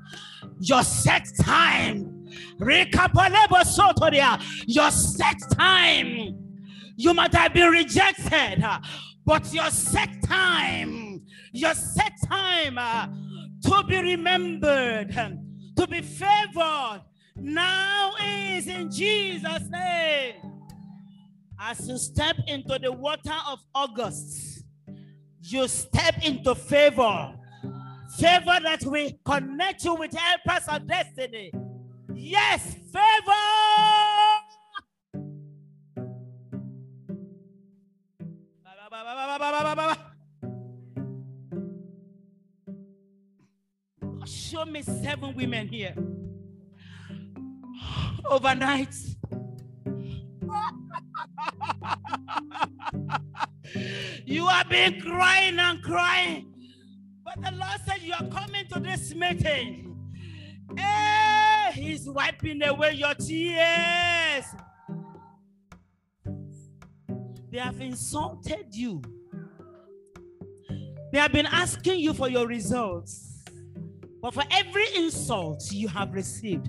[0.61, 2.29] Your set time.
[4.67, 6.39] Your set time.
[6.97, 8.65] You might have been rejected,
[9.25, 11.23] but your set time,
[11.53, 13.07] your set time uh,
[13.63, 15.11] to be remembered,
[15.77, 17.01] to be favored,
[17.37, 20.35] now is in Jesus' name.
[21.59, 24.60] As you step into the water of August,
[25.53, 27.35] you step into favor.
[28.19, 31.53] Favor that will connect you with helpers of destiny.
[32.15, 33.35] Yes, favor.
[44.27, 45.95] Show me seven women here.
[48.29, 48.95] Overnight.
[54.25, 56.53] You have been crying and crying.
[57.25, 59.97] But the Lord said, You are coming to this meeting.
[60.77, 64.45] Hey, He's wiping away your tears.
[67.51, 69.03] They have insulted you.
[71.13, 73.45] They have been asking you for your results.
[74.23, 76.69] But for every insult you have received,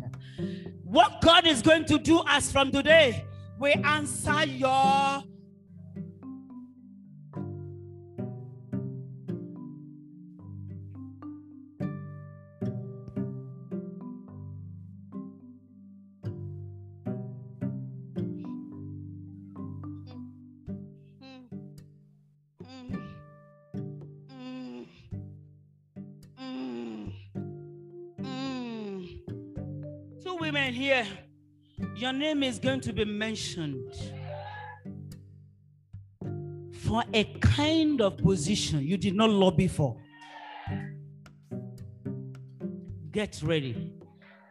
[0.84, 3.26] what God is going to do as from today,
[3.60, 5.24] we answer your
[31.96, 33.94] your name is going to be mentioned
[36.74, 39.98] for a kind of position you did not lobby for.
[43.12, 43.94] Get ready.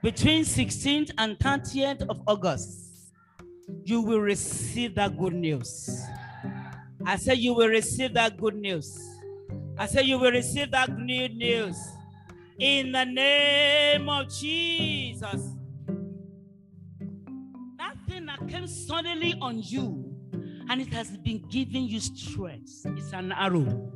[0.03, 3.12] Between 16th and 30th of August,
[3.84, 6.03] you will receive that good news.
[7.05, 8.99] I said, You will receive that good news.
[9.78, 11.76] I said, You will receive that good news
[12.59, 15.49] in the name of Jesus
[19.01, 20.05] suddenly on you
[20.68, 22.82] and it has been giving you stress.
[22.84, 23.90] It's an arrow.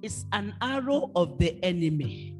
[0.00, 2.36] It's an arrow of the enemy.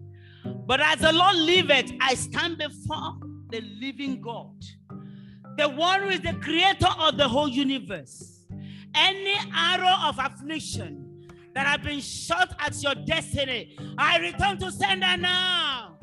[0.66, 3.18] But as the Lord liveth, I stand before
[3.50, 4.54] the living God,
[5.56, 8.46] the one who is the creator of the whole universe.
[8.94, 15.16] Any arrow of affliction that have been shot at your destiny, I return to sender
[15.16, 15.93] now.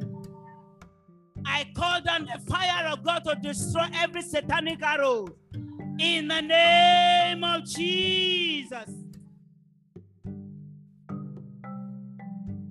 [1.46, 5.28] I call down the fire of God to destroy every satanic arrow
[6.00, 8.90] in the name of Jesus.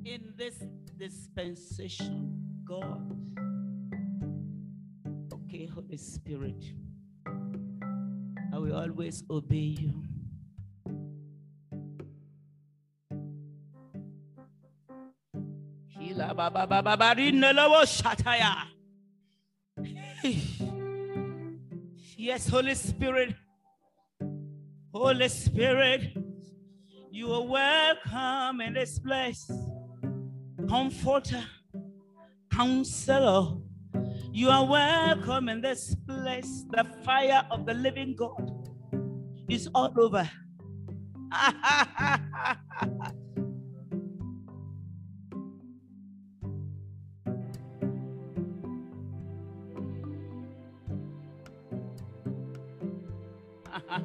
[0.05, 0.57] In this
[0.97, 3.17] dispensation, God,
[5.33, 6.65] okay, Holy Spirit,
[8.53, 10.10] I will always obey you.
[22.17, 23.35] Yes, Holy Spirit.
[24.93, 26.17] Holy Spirit,
[27.11, 29.51] you are welcome in this place.
[30.69, 31.45] Comforter,
[32.53, 33.57] counselor,
[34.33, 36.65] you are welcome in this place.
[36.71, 38.69] The fire of the living God
[39.49, 40.29] is all over.
[53.91, 53.99] pray,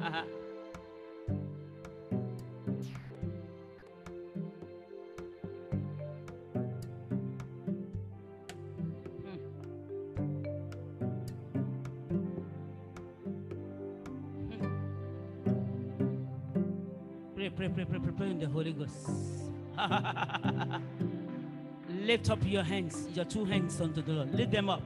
[17.68, 19.08] pray, pray, pray, pray, in the Holy Ghost.
[21.88, 24.34] Lift up your hands, your two hands unto the Lord.
[24.34, 24.82] Lift them up.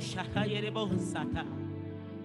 [0.00, 1.44] Shaka yere bo sata.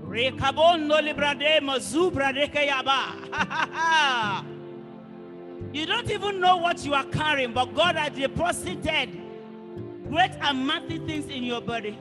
[0.05, 4.43] Rekabondo librade mazubra yaba.
[5.73, 9.09] You don't even know what you are carrying, but God has deposited
[10.07, 11.97] great and mighty things in your body.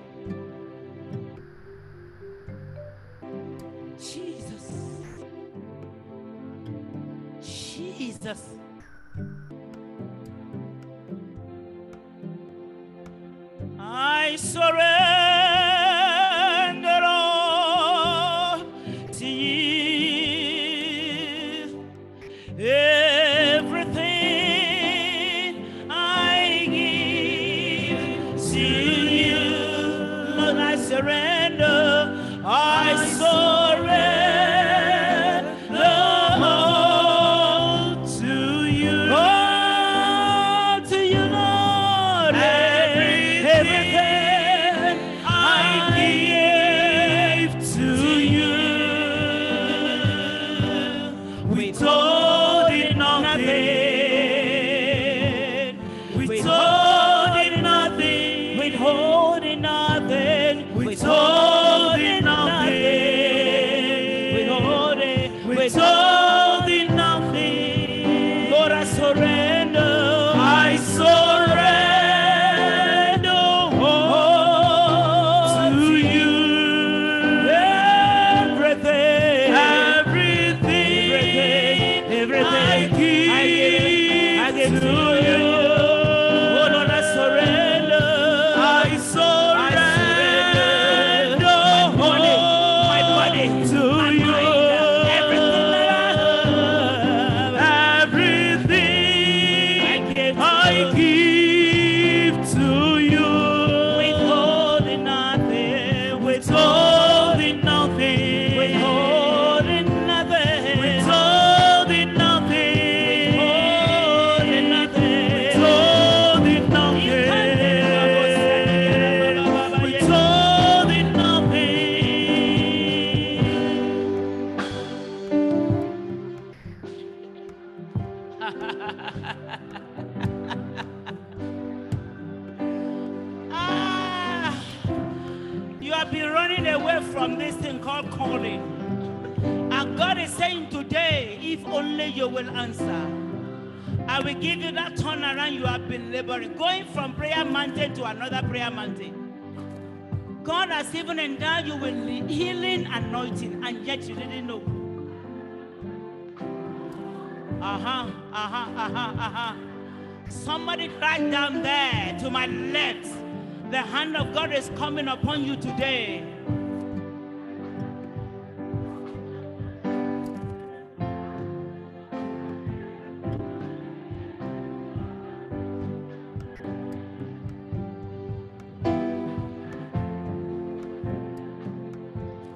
[164.02, 166.24] Hand of God is coming upon you today.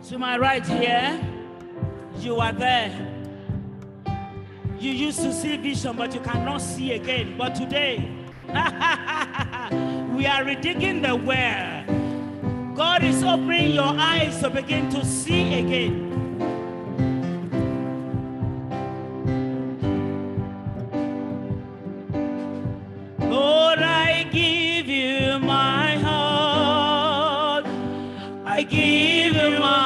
[0.08, 1.20] To my right here,
[2.18, 2.90] you are there.
[4.80, 7.38] You used to see vision, but you cannot see again.
[7.38, 8.10] But today,
[10.16, 11.84] we are redigging the well.
[12.74, 16.04] God is opening your eyes to begin to see again.
[23.18, 27.66] Lord, I give you my heart.
[28.46, 29.85] I give you my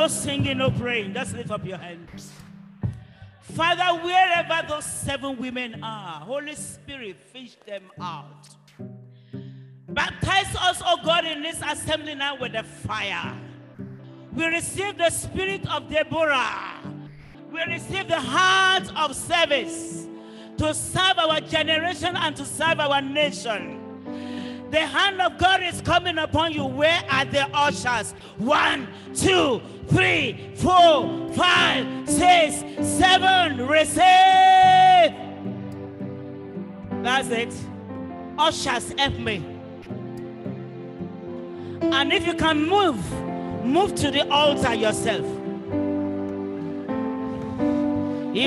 [0.00, 1.12] No singing, no praying.
[1.12, 2.32] Just lift up your hands.
[3.42, 8.48] Father, wherever those seven women are, Holy Spirit, fish them out.
[9.90, 13.38] Baptize us, oh God, in this assembly now with the fire.
[14.34, 16.80] We receive the spirit of Deborah.
[17.52, 20.06] We receive the heart of service
[20.56, 23.79] to serve our generation and to serve our nation.
[24.70, 26.64] The hand of God is coming upon you.
[26.64, 28.12] Where are the ushers?
[28.38, 33.66] One, two, three, four, five, six, seven.
[33.66, 33.98] Receive.
[37.02, 37.52] That's it.
[38.38, 39.44] Ushers, help me.
[41.82, 45.26] And if you can move, move to the altar yourself.
[48.32, 48.44] If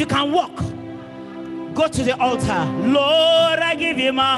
[0.00, 0.62] you can walk,
[1.80, 2.62] go to the altar.
[2.82, 4.34] Lord, I give you my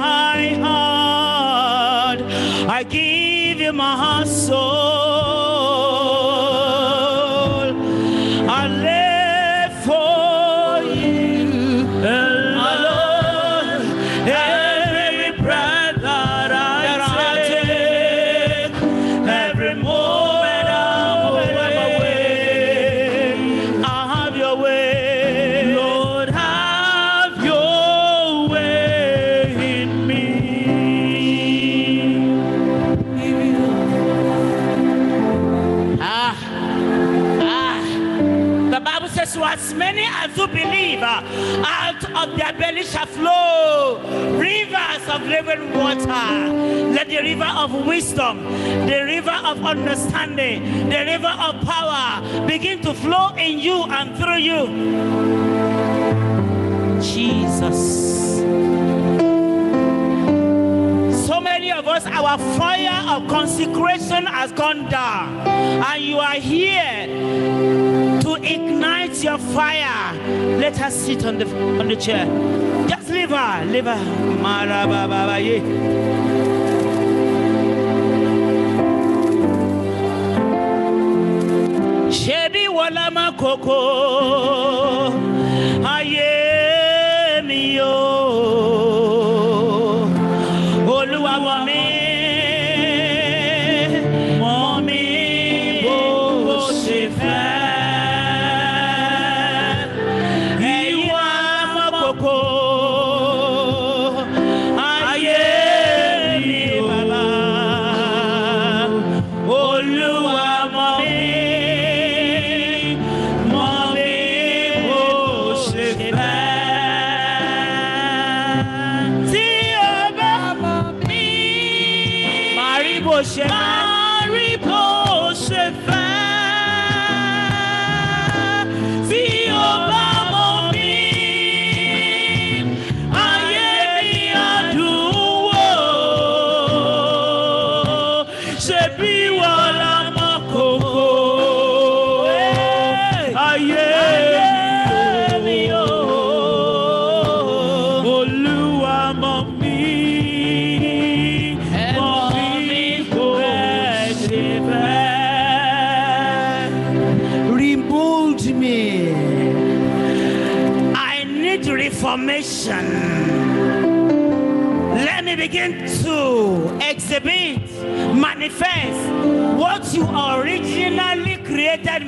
[0.62, 2.22] heart.
[2.70, 5.71] I give you my soul.
[45.56, 46.92] Living water.
[46.92, 48.44] Let the river of wisdom,
[48.86, 54.38] the river of understanding, the river of power begin to flow in you and through
[54.38, 54.66] you.
[57.02, 58.12] Jesus.
[61.26, 67.06] So many of us, our fire of consecration has gone down, and you are here
[68.20, 70.14] to ignite your fire.
[70.58, 71.46] Let us sit on the
[71.80, 72.26] on the chair.
[73.32, 75.72] Just leave her, leave her.
[82.12, 84.71] Shebi wala makoko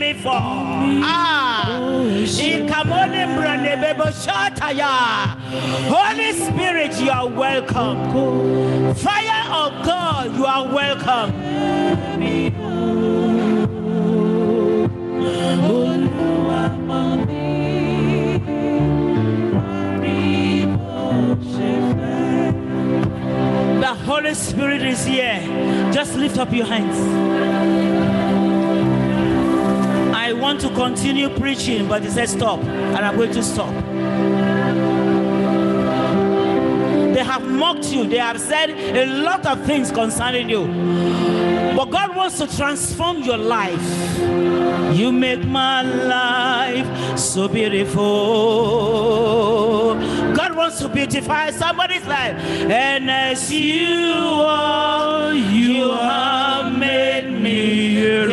[0.04, 0.30] me for.
[0.32, 1.64] Ah,
[5.88, 8.94] Holy Spirit, you are welcome.
[8.94, 11.30] Fire of God, you are welcome.
[23.80, 25.40] The Holy Spirit is here.
[25.92, 27.83] Just lift up your hands.
[30.74, 33.72] Continue preaching, but he said stop, and I'm going to stop.
[37.14, 40.66] They have mocked you, they have said a lot of things concerning you.
[41.76, 44.18] But God wants to transform your life.
[44.96, 48.02] You make my life so beautiful.
[50.34, 52.36] God wants to beautify somebody's life.
[52.70, 54.12] And as you
[54.44, 58.26] are, you have made me here.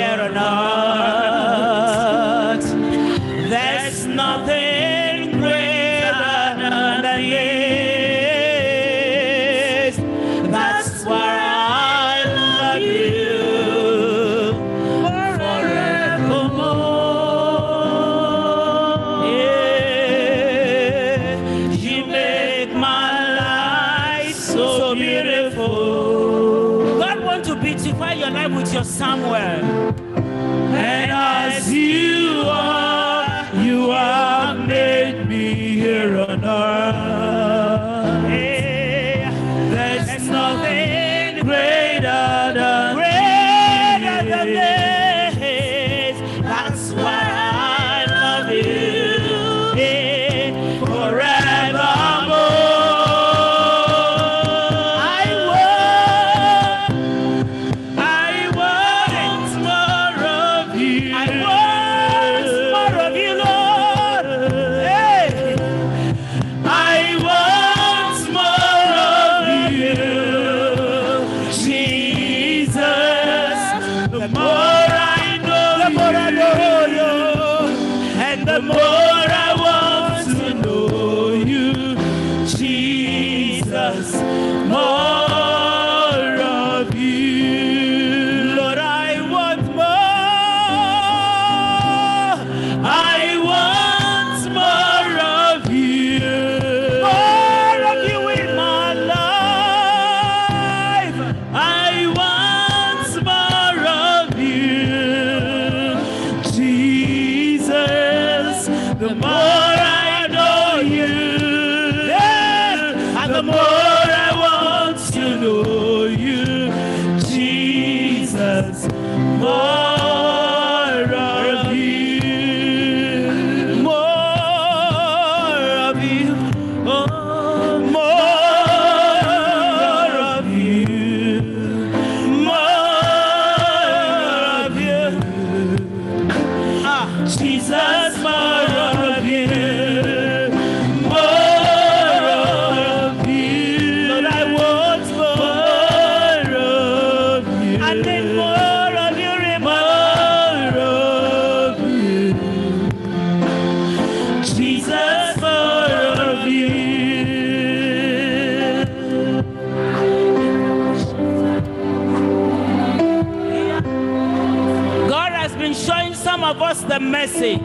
[166.92, 167.56] The mercy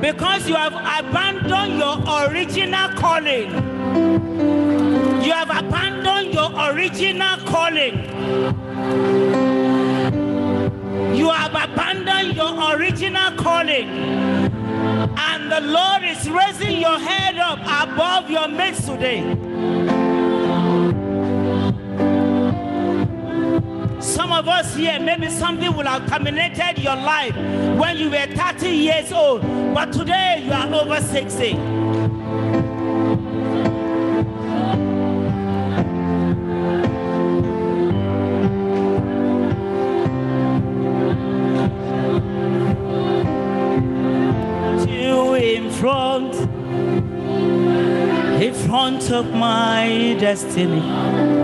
[0.00, 3.50] because you have abandoned your original calling.
[5.22, 7.94] You have abandoned your original calling.
[11.16, 13.88] You have abandoned your original calling.
[15.28, 19.22] And the Lord is raising your head up above your mates today.
[24.00, 27.34] Some of us here, maybe something will have terminated your life
[27.78, 29.42] when you were 30 years old,
[29.74, 31.48] but today you are over 60.
[44.88, 46.32] You in front,
[48.40, 51.37] in front of my destiny.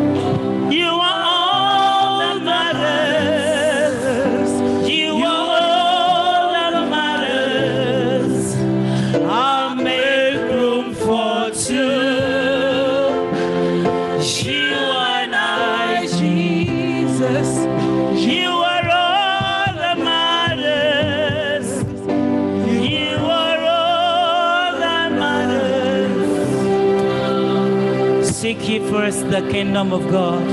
[29.23, 30.45] The kingdom of God.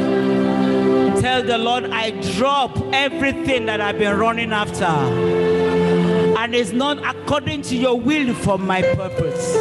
[1.22, 4.86] Tell the Lord, I drop everything that I've been running after.
[4.86, 9.54] And it's not according to your will for my purpose.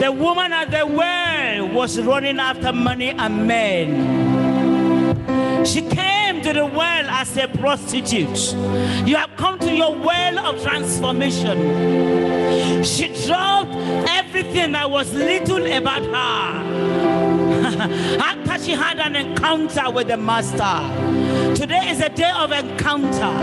[0.00, 5.66] The woman at the well was running after money and men.
[5.66, 8.54] She came to the well as a prostitute.
[9.06, 11.58] You have come to your well of transformation.
[12.82, 13.74] She dropped
[14.40, 16.10] everything that was little about her.
[18.20, 21.54] After she had an encounter with the Master.
[21.54, 23.34] Today is a day of encounter.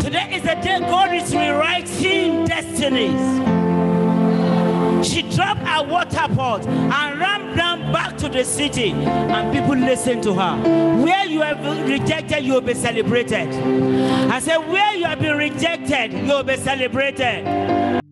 [0.00, 3.46] Today is a day God is rewriting destinies.
[5.06, 10.22] She dropped her water pot and ran down back to the city, and people listened
[10.24, 10.56] to her.
[11.02, 13.48] Where you have been rejected, you will be celebrated.
[14.30, 18.02] I said, Where you have been rejected, you will be celebrated.